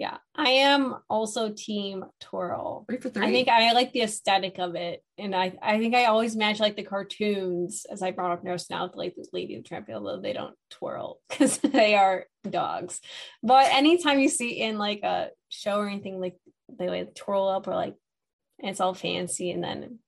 Yeah, 0.00 0.16
I 0.34 0.48
am 0.48 0.96
also 1.10 1.52
team 1.54 2.06
twirl. 2.20 2.86
Three 2.88 2.96
for 2.96 3.10
three. 3.10 3.26
I 3.26 3.30
think 3.30 3.48
I 3.48 3.72
like 3.72 3.92
the 3.92 4.00
aesthetic 4.00 4.58
of 4.58 4.74
it, 4.74 5.04
and 5.18 5.36
I 5.36 5.52
I 5.60 5.78
think 5.78 5.94
I 5.94 6.06
always 6.06 6.34
match 6.34 6.58
like 6.58 6.74
the 6.74 6.84
cartoons 6.84 7.84
as 7.92 8.00
I 8.00 8.10
brought 8.10 8.30
up 8.30 8.42
Nurse 8.42 8.70
now, 8.70 8.90
like 8.94 9.14
the 9.14 9.26
Lady 9.34 9.56
and 9.56 9.66
Tramp, 9.66 9.90
although 9.92 10.18
they 10.18 10.32
don't 10.32 10.54
twirl 10.70 11.20
because 11.28 11.58
they 11.58 11.96
are 11.96 12.24
dogs. 12.48 12.98
But 13.42 13.66
anytime 13.74 14.20
you 14.20 14.30
see 14.30 14.62
in 14.62 14.78
like 14.78 15.02
a 15.02 15.32
show 15.50 15.76
or 15.76 15.88
anything, 15.90 16.18
like 16.18 16.38
they 16.78 16.88
like 16.88 17.14
twirl 17.14 17.48
up 17.48 17.68
or 17.68 17.74
like 17.74 17.94
it's 18.58 18.80
all 18.80 18.94
fancy, 18.94 19.50
and 19.50 19.62
then 19.62 19.98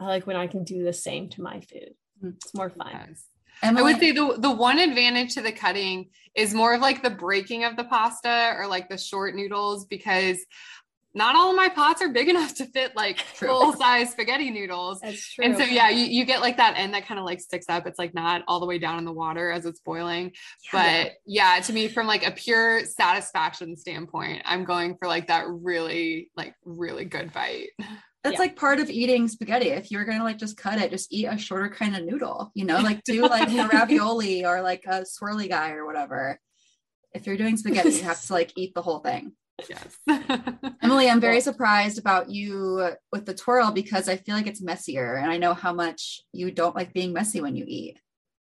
I 0.00 0.06
like 0.06 0.26
when 0.26 0.34
I 0.34 0.48
can 0.48 0.64
do 0.64 0.82
the 0.82 0.92
same 0.92 1.28
to 1.28 1.40
my 1.40 1.60
food. 1.60 1.94
Mm. 2.20 2.34
It's 2.34 2.52
more 2.52 2.70
fun. 2.70 2.90
Yes. 2.90 3.24
Emily? 3.62 3.80
I 3.80 3.84
would 3.84 4.00
say 4.00 4.12
the 4.12 4.36
the 4.38 4.50
one 4.50 4.78
advantage 4.78 5.34
to 5.34 5.42
the 5.42 5.52
cutting 5.52 6.10
is 6.34 6.54
more 6.54 6.74
of 6.74 6.80
like 6.80 7.02
the 7.02 7.10
breaking 7.10 7.64
of 7.64 7.76
the 7.76 7.84
pasta 7.84 8.54
or 8.56 8.66
like 8.66 8.88
the 8.88 8.98
short 8.98 9.34
noodles 9.34 9.86
because 9.86 10.38
not 11.16 11.34
all 11.34 11.48
of 11.48 11.56
my 11.56 11.70
pots 11.70 12.02
are 12.02 12.10
big 12.10 12.28
enough 12.28 12.54
to 12.56 12.66
fit 12.66 12.94
like 12.94 13.18
full 13.18 13.72
size 13.72 14.10
spaghetti 14.10 14.50
noodles. 14.50 15.00
That's 15.00 15.32
true. 15.32 15.44
And 15.44 15.56
so 15.56 15.64
yeah, 15.64 15.88
you, 15.88 16.04
you 16.04 16.24
get 16.24 16.42
like 16.42 16.58
that 16.58 16.74
end 16.76 16.94
that 16.94 17.06
kind 17.06 17.18
of 17.18 17.24
like 17.24 17.40
sticks 17.40 17.66
up. 17.68 17.86
It's 17.86 17.98
like 17.98 18.14
not 18.14 18.42
all 18.46 18.60
the 18.60 18.66
way 18.66 18.78
down 18.78 18.98
in 18.98 19.04
the 19.04 19.12
water 19.12 19.50
as 19.50 19.64
it's 19.64 19.80
boiling. 19.80 20.32
Yeah. 20.72 21.02
But 21.02 21.12
yeah, 21.24 21.58
to 21.60 21.72
me, 21.72 21.88
from 21.88 22.06
like 22.06 22.24
a 22.24 22.30
pure 22.30 22.84
satisfaction 22.84 23.76
standpoint, 23.76 24.42
I'm 24.44 24.64
going 24.64 24.96
for 24.98 25.08
like 25.08 25.28
that 25.28 25.46
really, 25.48 26.30
like 26.36 26.54
really 26.64 27.06
good 27.06 27.32
bite. 27.32 27.70
That's 28.26 28.34
yeah. 28.34 28.40
like 28.40 28.56
part 28.56 28.80
of 28.80 28.90
eating 28.90 29.28
spaghetti. 29.28 29.68
If 29.68 29.92
you're 29.92 30.04
gonna 30.04 30.24
like 30.24 30.36
just 30.36 30.56
cut 30.56 30.80
it, 30.80 30.90
just 30.90 31.12
eat 31.12 31.26
a 31.26 31.38
shorter 31.38 31.68
kind 31.68 31.94
of 31.94 32.04
noodle, 32.04 32.50
you 32.54 32.64
know, 32.64 32.80
like 32.80 33.04
do 33.04 33.22
like 33.22 33.48
a 33.48 33.68
ravioli 33.72 34.44
or 34.44 34.62
like 34.62 34.82
a 34.84 35.02
swirly 35.02 35.48
guy 35.48 35.74
or 35.74 35.86
whatever. 35.86 36.40
If 37.14 37.24
you're 37.24 37.36
doing 37.36 37.56
spaghetti, 37.56 37.90
you 37.90 38.02
have 38.02 38.20
to 38.20 38.32
like 38.32 38.52
eat 38.56 38.74
the 38.74 38.82
whole 38.82 38.98
thing. 38.98 39.34
Yes. 39.70 39.96
Emily, 40.82 41.08
I'm 41.08 41.20
very 41.20 41.40
surprised 41.40 41.98
about 42.00 42.28
you 42.28 42.90
with 43.12 43.26
the 43.26 43.32
twirl 43.32 43.70
because 43.70 44.08
I 44.08 44.16
feel 44.16 44.34
like 44.34 44.48
it's 44.48 44.60
messier 44.60 45.14
and 45.14 45.30
I 45.30 45.38
know 45.38 45.54
how 45.54 45.72
much 45.72 46.20
you 46.32 46.50
don't 46.50 46.74
like 46.74 46.92
being 46.92 47.12
messy 47.12 47.40
when 47.40 47.54
you 47.54 47.64
eat. 47.68 48.00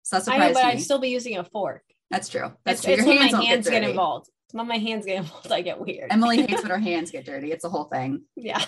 So 0.05 0.15
that's 0.15 0.27
surprised 0.27 0.43
I 0.43 0.47
know, 0.47 0.55
but 0.55 0.67
me. 0.67 0.73
I'd 0.75 0.83
still 0.83 1.01
be 1.01 1.09
using 1.09 1.37
a 1.37 1.43
fork. 1.43 1.83
That's 2.13 2.29
true. 2.29 2.53
That's 2.65 2.79
it's, 2.79 2.85
true. 2.85 2.95
Your 3.13 3.21
hands, 3.21 3.33
my 3.33 3.43
hands 3.43 3.69
get, 3.69 3.81
get 3.81 3.91
involved. 3.91 4.31
when 4.53 4.69
my 4.69 4.79
hands 4.79 5.05
get 5.05 5.17
involved, 5.17 5.51
I 5.51 5.63
get 5.63 5.81
weird. 5.81 6.13
Emily 6.13 6.43
hates 6.43 6.63
when 6.63 6.71
her 6.71 6.79
hands 6.79 7.11
get 7.11 7.27
dirty. 7.27 7.51
It's 7.51 7.65
a 7.65 7.69
whole 7.69 7.87
thing. 7.87 8.23
Yeah. 8.37 8.65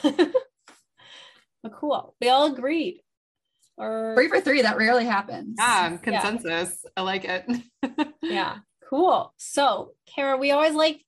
Cool. 1.70 2.14
We 2.20 2.29
all 2.29 2.52
agreed. 2.52 3.00
Or 3.76 4.14
three 4.16 4.29
for 4.29 4.40
three. 4.40 4.62
That 4.62 4.79
rarely 4.79 5.05
happens. 5.05 5.57
Yeah, 5.59 5.96
consensus. 5.98 6.81
Yeah. 6.85 6.90
I 6.96 7.00
like 7.02 7.24
it. 7.24 7.44
yeah, 8.22 8.59
cool. 8.88 9.35
So, 9.37 9.92
Cara, 10.07 10.37
we 10.37 10.50
always 10.50 10.74
like 10.74 11.02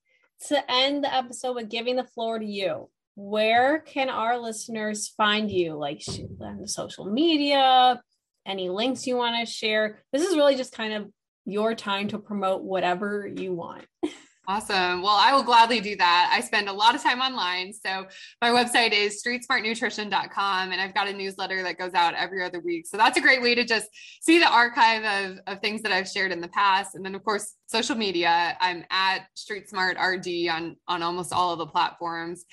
to 0.49 0.71
end 0.71 1.03
the 1.03 1.15
episode 1.15 1.55
with 1.55 1.71
giving 1.71 1.97
the 1.97 2.05
floor 2.05 2.39
to 2.39 2.45
you. 2.45 2.91
Where 3.15 3.81
can 3.81 4.11
our 4.11 4.39
listeners 4.39 5.09
find 5.09 5.51
you? 5.51 5.75
Like 5.75 6.03
on 6.41 6.67
social 6.67 7.07
media, 7.07 8.01
any 8.47 8.69
links 8.69 9.07
you 9.07 9.17
want 9.17 9.45
to 9.45 9.51
share? 9.51 9.99
This 10.13 10.23
is 10.23 10.37
really 10.37 10.57
just 10.57 10.73
kind 10.73 10.93
of 10.93 11.11
your 11.45 11.75
time 11.75 12.09
to 12.09 12.19
promote 12.19 12.63
whatever 12.63 13.27
you 13.27 13.55
want. 13.55 13.87
Awesome. 14.49 15.03
Well, 15.03 15.15
I 15.15 15.35
will 15.35 15.43
gladly 15.43 15.79
do 15.79 15.95
that. 15.97 16.31
I 16.33 16.41
spend 16.41 16.71
a 16.71 16.73
lot 16.73 16.95
of 16.95 17.03
time 17.03 17.21
online. 17.21 17.71
So 17.75 18.07
my 18.41 18.49
website 18.49 18.93
is 18.93 19.23
streetsmartnutrition.com 19.23 20.73
and 20.73 20.81
I've 20.81 20.95
got 20.95 21.07
a 21.07 21.13
newsletter 21.13 21.63
that 21.65 21.77
goes 21.77 21.93
out 21.93 22.15
every 22.15 22.43
other 22.43 22.59
week. 22.59 22.87
So 22.87 22.97
that's 22.97 23.19
a 23.19 23.21
great 23.21 23.43
way 23.43 23.55
to 23.55 23.63
just 23.63 23.91
see 24.23 24.39
the 24.39 24.51
archive 24.51 25.05
of, 25.05 25.39
of 25.47 25.61
things 25.61 25.83
that 25.83 25.93
I've 25.93 26.09
shared 26.09 26.33
in 26.33 26.41
the 26.41 26.49
past. 26.49 26.95
And 26.95 27.05
then 27.05 27.15
of 27.15 27.23
course, 27.25 27.57
social 27.67 27.95
media, 27.95 28.57
I'm 28.59 28.85
at 28.91 29.27
streetsmartrd 29.37 30.51
on, 30.51 30.77
on 30.89 31.03
almost 31.03 31.35
all 31.35 31.53
of 31.53 31.59
the 31.59 31.67
platforms. 31.67 32.47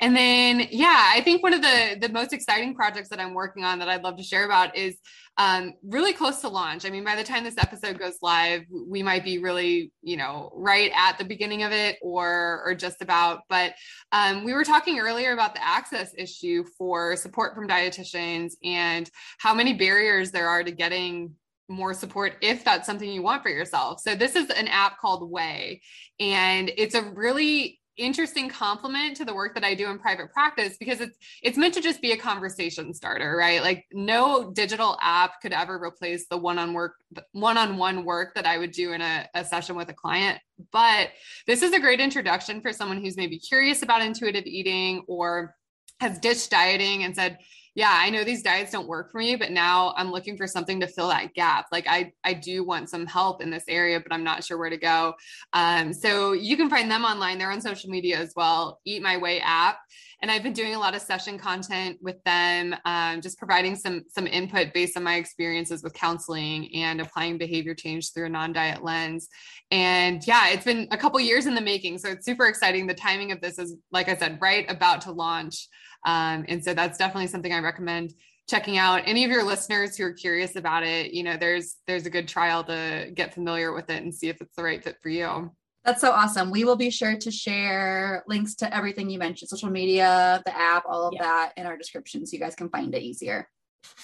And 0.00 0.16
then, 0.16 0.68
yeah, 0.70 1.10
I 1.12 1.20
think 1.20 1.42
one 1.42 1.52
of 1.52 1.62
the, 1.62 1.96
the 2.00 2.10
most 2.10 2.32
exciting 2.32 2.76
projects 2.76 3.08
that 3.08 3.18
I'm 3.18 3.34
working 3.34 3.64
on 3.64 3.80
that 3.80 3.88
I'd 3.88 4.04
love 4.04 4.16
to 4.18 4.22
share 4.22 4.44
about 4.44 4.76
is 4.76 4.96
um, 5.36 5.74
really 5.82 6.12
close 6.12 6.40
to 6.42 6.48
launch. 6.48 6.86
I 6.86 6.90
mean, 6.90 7.02
by 7.02 7.16
the 7.16 7.24
time 7.24 7.44
this 7.44 7.58
episode 7.58 7.98
goes 7.98 8.18
live, 8.22 8.62
we 8.70 9.02
might 9.02 9.24
be 9.24 9.38
really, 9.38 9.90
you 10.02 10.16
know, 10.16 10.52
right 10.54 10.92
at 10.94 11.18
the 11.18 11.24
beginning 11.24 11.39
of 11.40 11.72
it 11.72 11.98
or 12.02 12.62
or 12.64 12.74
just 12.74 13.02
about. 13.02 13.42
But 13.48 13.74
um, 14.12 14.44
we 14.44 14.52
were 14.52 14.64
talking 14.64 14.98
earlier 14.98 15.32
about 15.32 15.54
the 15.54 15.66
access 15.66 16.12
issue 16.16 16.64
for 16.76 17.16
support 17.16 17.54
from 17.54 17.66
dietitians 17.66 18.52
and 18.62 19.10
how 19.38 19.54
many 19.54 19.74
barriers 19.74 20.30
there 20.30 20.48
are 20.48 20.62
to 20.62 20.70
getting 20.70 21.34
more 21.68 21.94
support 21.94 22.34
if 22.42 22.64
that's 22.64 22.86
something 22.86 23.10
you 23.10 23.22
want 23.22 23.42
for 23.42 23.48
yourself. 23.48 24.00
So 24.00 24.14
this 24.14 24.36
is 24.36 24.50
an 24.50 24.68
app 24.68 24.98
called 24.98 25.30
Way 25.30 25.80
and 26.18 26.70
it's 26.76 26.94
a 26.94 27.02
really 27.02 27.79
interesting 27.96 28.48
complement 28.48 29.16
to 29.16 29.24
the 29.24 29.34
work 29.34 29.54
that 29.54 29.64
I 29.64 29.74
do 29.74 29.90
in 29.90 29.98
private 29.98 30.32
practice 30.32 30.76
because 30.78 31.00
it's 31.00 31.18
it's 31.42 31.58
meant 31.58 31.74
to 31.74 31.80
just 31.80 32.00
be 32.00 32.12
a 32.12 32.16
conversation 32.16 32.94
starter, 32.94 33.36
right? 33.36 33.62
Like 33.62 33.86
no 33.92 34.50
digital 34.52 34.98
app 35.02 35.40
could 35.40 35.52
ever 35.52 35.82
replace 35.82 36.26
the 36.28 36.36
one-on 36.36 36.72
work 36.72 36.94
one-on-one 37.32 38.04
work 38.04 38.34
that 38.34 38.46
I 38.46 38.58
would 38.58 38.72
do 38.72 38.92
in 38.92 39.00
a, 39.00 39.28
a 39.34 39.44
session 39.44 39.76
with 39.76 39.88
a 39.88 39.94
client. 39.94 40.38
But 40.72 41.10
this 41.46 41.62
is 41.62 41.72
a 41.72 41.80
great 41.80 42.00
introduction 42.00 42.60
for 42.60 42.72
someone 42.72 43.02
who's 43.02 43.16
maybe 43.16 43.38
curious 43.38 43.82
about 43.82 44.02
intuitive 44.02 44.46
eating 44.46 45.04
or 45.06 45.54
has 46.00 46.18
ditched 46.18 46.50
dieting 46.50 47.04
and 47.04 47.14
said, 47.14 47.38
yeah, 47.74 47.92
I 47.92 48.10
know 48.10 48.24
these 48.24 48.42
diets 48.42 48.72
don't 48.72 48.88
work 48.88 49.12
for 49.12 49.18
me, 49.18 49.36
but 49.36 49.52
now 49.52 49.94
I'm 49.96 50.10
looking 50.10 50.36
for 50.36 50.46
something 50.46 50.80
to 50.80 50.88
fill 50.88 51.08
that 51.08 51.34
gap. 51.34 51.66
Like 51.70 51.86
I, 51.88 52.12
I 52.24 52.34
do 52.34 52.64
want 52.64 52.90
some 52.90 53.06
help 53.06 53.42
in 53.42 53.50
this 53.50 53.64
area, 53.68 54.00
but 54.00 54.12
I'm 54.12 54.24
not 54.24 54.42
sure 54.42 54.58
where 54.58 54.70
to 54.70 54.76
go. 54.76 55.14
Um, 55.52 55.92
so 55.92 56.32
you 56.32 56.56
can 56.56 56.68
find 56.68 56.90
them 56.90 57.04
online. 57.04 57.38
They're 57.38 57.52
on 57.52 57.60
social 57.60 57.90
media 57.90 58.18
as 58.18 58.32
well. 58.34 58.80
Eat 58.84 59.02
My 59.02 59.16
Way 59.16 59.40
app, 59.40 59.78
and 60.20 60.30
I've 60.30 60.42
been 60.42 60.52
doing 60.52 60.74
a 60.74 60.78
lot 60.78 60.94
of 60.94 61.00
session 61.00 61.38
content 61.38 61.98
with 62.02 62.22
them, 62.24 62.74
um, 62.84 63.20
just 63.20 63.38
providing 63.38 63.76
some 63.76 64.02
some 64.08 64.26
input 64.26 64.74
based 64.74 64.96
on 64.96 65.04
my 65.04 65.14
experiences 65.14 65.82
with 65.82 65.94
counseling 65.94 66.74
and 66.74 67.00
applying 67.00 67.38
behavior 67.38 67.74
change 67.74 68.12
through 68.12 68.26
a 68.26 68.30
non-diet 68.30 68.82
lens. 68.82 69.28
And 69.70 70.26
yeah, 70.26 70.48
it's 70.48 70.64
been 70.64 70.88
a 70.90 70.96
couple 70.96 71.20
years 71.20 71.46
in 71.46 71.54
the 71.54 71.60
making, 71.60 71.98
so 71.98 72.10
it's 72.10 72.26
super 72.26 72.46
exciting. 72.46 72.86
The 72.86 72.94
timing 72.94 73.30
of 73.30 73.40
this 73.40 73.58
is, 73.58 73.76
like 73.92 74.08
I 74.08 74.16
said, 74.16 74.38
right 74.40 74.68
about 74.68 75.02
to 75.02 75.12
launch. 75.12 75.68
Um, 76.04 76.44
and 76.48 76.64
so 76.64 76.74
that's 76.74 76.98
definitely 76.98 77.28
something 77.28 77.52
I 77.52 77.60
recommend 77.60 78.14
checking 78.48 78.78
out. 78.78 79.02
Any 79.06 79.24
of 79.24 79.30
your 79.30 79.44
listeners 79.44 79.96
who 79.96 80.04
are 80.04 80.12
curious 80.12 80.56
about 80.56 80.82
it 80.82 81.12
you 81.12 81.22
know 81.22 81.36
there's 81.36 81.76
there's 81.86 82.06
a 82.06 82.10
good 82.10 82.26
trial 82.26 82.64
to 82.64 83.10
get 83.14 83.34
familiar 83.34 83.72
with 83.72 83.88
it 83.90 84.02
and 84.02 84.14
see 84.14 84.28
if 84.28 84.40
it's 84.40 84.56
the 84.56 84.62
right 84.62 84.82
fit 84.82 84.96
for 85.02 85.08
you. 85.08 85.50
That's 85.84 86.02
so 86.02 86.10
awesome. 86.10 86.50
We 86.50 86.64
will 86.64 86.76
be 86.76 86.90
sure 86.90 87.16
to 87.16 87.30
share 87.30 88.22
links 88.28 88.54
to 88.56 88.76
everything 88.76 89.08
you 89.08 89.18
mentioned 89.18 89.48
social 89.48 89.70
media 89.70 90.42
the 90.44 90.56
app 90.56 90.84
all 90.86 91.08
of 91.08 91.14
yeah. 91.14 91.22
that 91.22 91.52
in 91.56 91.66
our 91.66 91.76
description 91.76 92.26
so 92.26 92.34
you 92.34 92.40
guys 92.40 92.54
can 92.54 92.68
find 92.68 92.94
it 92.94 93.02
easier. 93.02 93.48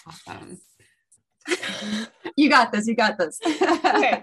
Awesome. 0.07 0.59
You 2.39 2.51
got 2.51 2.71
this 2.71 2.87
you 2.87 2.95
got 2.95 3.17
this. 3.17 3.39
Okay. 3.47 4.23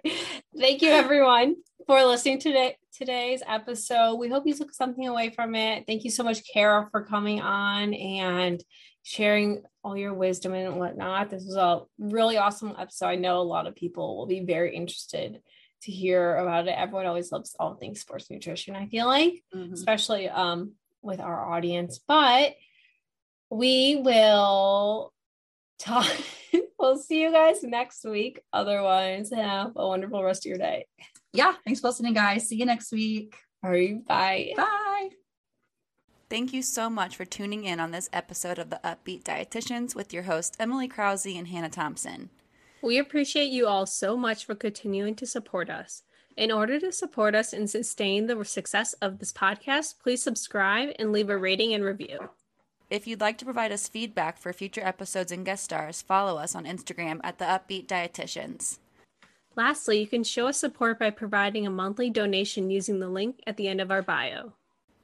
Thank 0.55 0.83
you 0.83 0.89
everyone 0.89 1.55
for 1.85 2.03
listening 2.03 2.39
to 2.39 2.71
today's 2.93 3.43
episode. 3.45 4.15
We 4.15 4.29
hope 4.29 4.45
you 4.45 4.53
took 4.53 4.73
something 4.73 5.07
away 5.07 5.29
from 5.31 5.55
it. 5.55 5.85
Thank 5.85 6.03
you 6.03 6.11
so 6.11 6.23
much, 6.23 6.41
Cara, 6.51 6.87
for 6.91 7.03
coming 7.03 7.41
on 7.41 7.93
and 7.93 8.63
sharing 9.03 9.63
all 9.83 9.97
your 9.97 10.13
wisdom 10.13 10.53
and 10.53 10.77
whatnot. 10.77 11.29
This 11.29 11.43
was 11.45 11.55
a 11.55 11.81
really 11.99 12.37
awesome 12.37 12.73
episode. 12.77 13.07
I 13.07 13.15
know 13.15 13.39
a 13.39 13.43
lot 13.43 13.67
of 13.67 13.75
people 13.75 14.17
will 14.17 14.27
be 14.27 14.45
very 14.45 14.75
interested 14.75 15.41
to 15.81 15.91
hear 15.91 16.37
about 16.37 16.67
it. 16.67 16.75
Everyone 16.77 17.05
always 17.05 17.31
loves 17.31 17.55
all 17.59 17.75
things 17.75 17.99
sports 17.99 18.31
nutrition, 18.31 18.75
I 18.75 18.87
feel 18.87 19.07
like, 19.07 19.43
mm-hmm. 19.53 19.73
especially 19.73 20.29
um, 20.29 20.73
with 21.01 21.19
our 21.19 21.53
audience. 21.53 21.99
But 22.07 22.53
we 23.49 23.97
will 23.97 25.11
talk. 25.79 26.09
we'll 26.79 26.97
see 26.97 27.21
you 27.21 27.31
guys 27.31 27.61
next 27.63 28.05
week. 28.05 28.39
Otherwise, 28.53 29.31
have 29.35 29.73
a 29.75 29.87
wonderful 29.87 30.23
rest 30.23 30.45
of 30.45 30.49
your 30.49 30.57
day 30.57 30.85
yeah, 31.33 31.53
thanks 31.65 31.79
for 31.79 31.87
listening, 31.87 32.13
guys. 32.13 32.47
See 32.47 32.55
you 32.55 32.65
next 32.65 32.91
week. 32.91 33.35
All 33.63 33.71
right, 33.71 34.05
bye. 34.05 34.53
Bye. 34.55 35.09
Thank 36.29 36.53
you 36.53 36.61
so 36.63 36.89
much 36.89 37.15
for 37.15 37.25
tuning 37.25 37.63
in 37.65 37.79
on 37.79 37.91
this 37.91 38.09
episode 38.11 38.57
of 38.57 38.69
the 38.69 38.85
Up-Beet 38.85 39.23
Dietitians 39.23 39.93
with 39.93 40.13
your 40.13 40.23
hosts, 40.23 40.57
Emily 40.59 40.87
Krause 40.87 41.27
and 41.27 41.47
Hannah 41.47 41.69
Thompson. 41.69 42.29
We 42.81 42.97
appreciate 42.97 43.51
you 43.51 43.67
all 43.67 43.85
so 43.85 44.17
much 44.17 44.45
for 44.45 44.55
continuing 44.55 45.15
to 45.15 45.27
support 45.27 45.69
us. 45.69 46.03
In 46.35 46.51
order 46.51 46.79
to 46.79 46.91
support 46.91 47.35
us 47.35 47.53
and 47.53 47.69
sustain 47.69 48.25
the 48.25 48.43
success 48.43 48.93
of 48.93 49.19
this 49.19 49.31
podcast, 49.31 49.99
please 50.01 50.23
subscribe 50.23 50.89
and 50.97 51.11
leave 51.11 51.29
a 51.29 51.37
rating 51.37 51.73
and 51.73 51.83
review. 51.83 52.17
If 52.89 53.05
you'd 53.05 53.21
like 53.21 53.37
to 53.37 53.45
provide 53.45 53.71
us 53.71 53.87
feedback 53.87 54.37
for 54.37 54.51
future 54.51 54.83
episodes 54.83 55.31
and 55.31 55.45
guest 55.45 55.63
stars, 55.63 56.01
follow 56.01 56.37
us 56.37 56.55
on 56.55 56.65
Instagram 56.65 57.19
at 57.23 57.37
the 57.37 57.45
Up-Beet 57.45 57.87
Dietitians. 57.87 58.79
Lastly, 59.55 59.99
you 59.99 60.07
can 60.07 60.23
show 60.23 60.47
us 60.47 60.57
support 60.57 60.97
by 60.97 61.11
providing 61.11 61.67
a 61.67 61.69
monthly 61.69 62.09
donation 62.09 62.71
using 62.71 62.99
the 62.99 63.07
link 63.07 63.41
at 63.45 63.55
the 63.55 63.67
end 63.67 63.79
of 63.79 63.91
our 63.91 64.01
bio. 64.01 64.53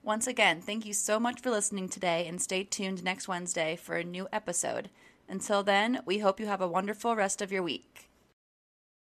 Once 0.01 0.25
again, 0.25 0.59
thank 0.59 0.85
you 0.85 0.93
so 0.93 1.19
much 1.19 1.39
for 1.39 1.51
listening 1.51 1.87
today 1.87 2.25
and 2.27 2.41
stay 2.41 2.63
tuned 2.63 3.03
next 3.03 3.27
Wednesday 3.27 3.75
for 3.75 3.95
a 3.95 4.03
new 4.03 4.27
episode. 4.33 4.89
Until 5.27 5.61
then, 5.61 6.01
we 6.05 6.17
hope 6.17 6.39
you 6.39 6.47
have 6.47 6.61
a 6.61 6.67
wonderful 6.67 7.15
rest 7.15 7.41
of 7.41 7.51
your 7.51 7.61
week. 7.61 8.08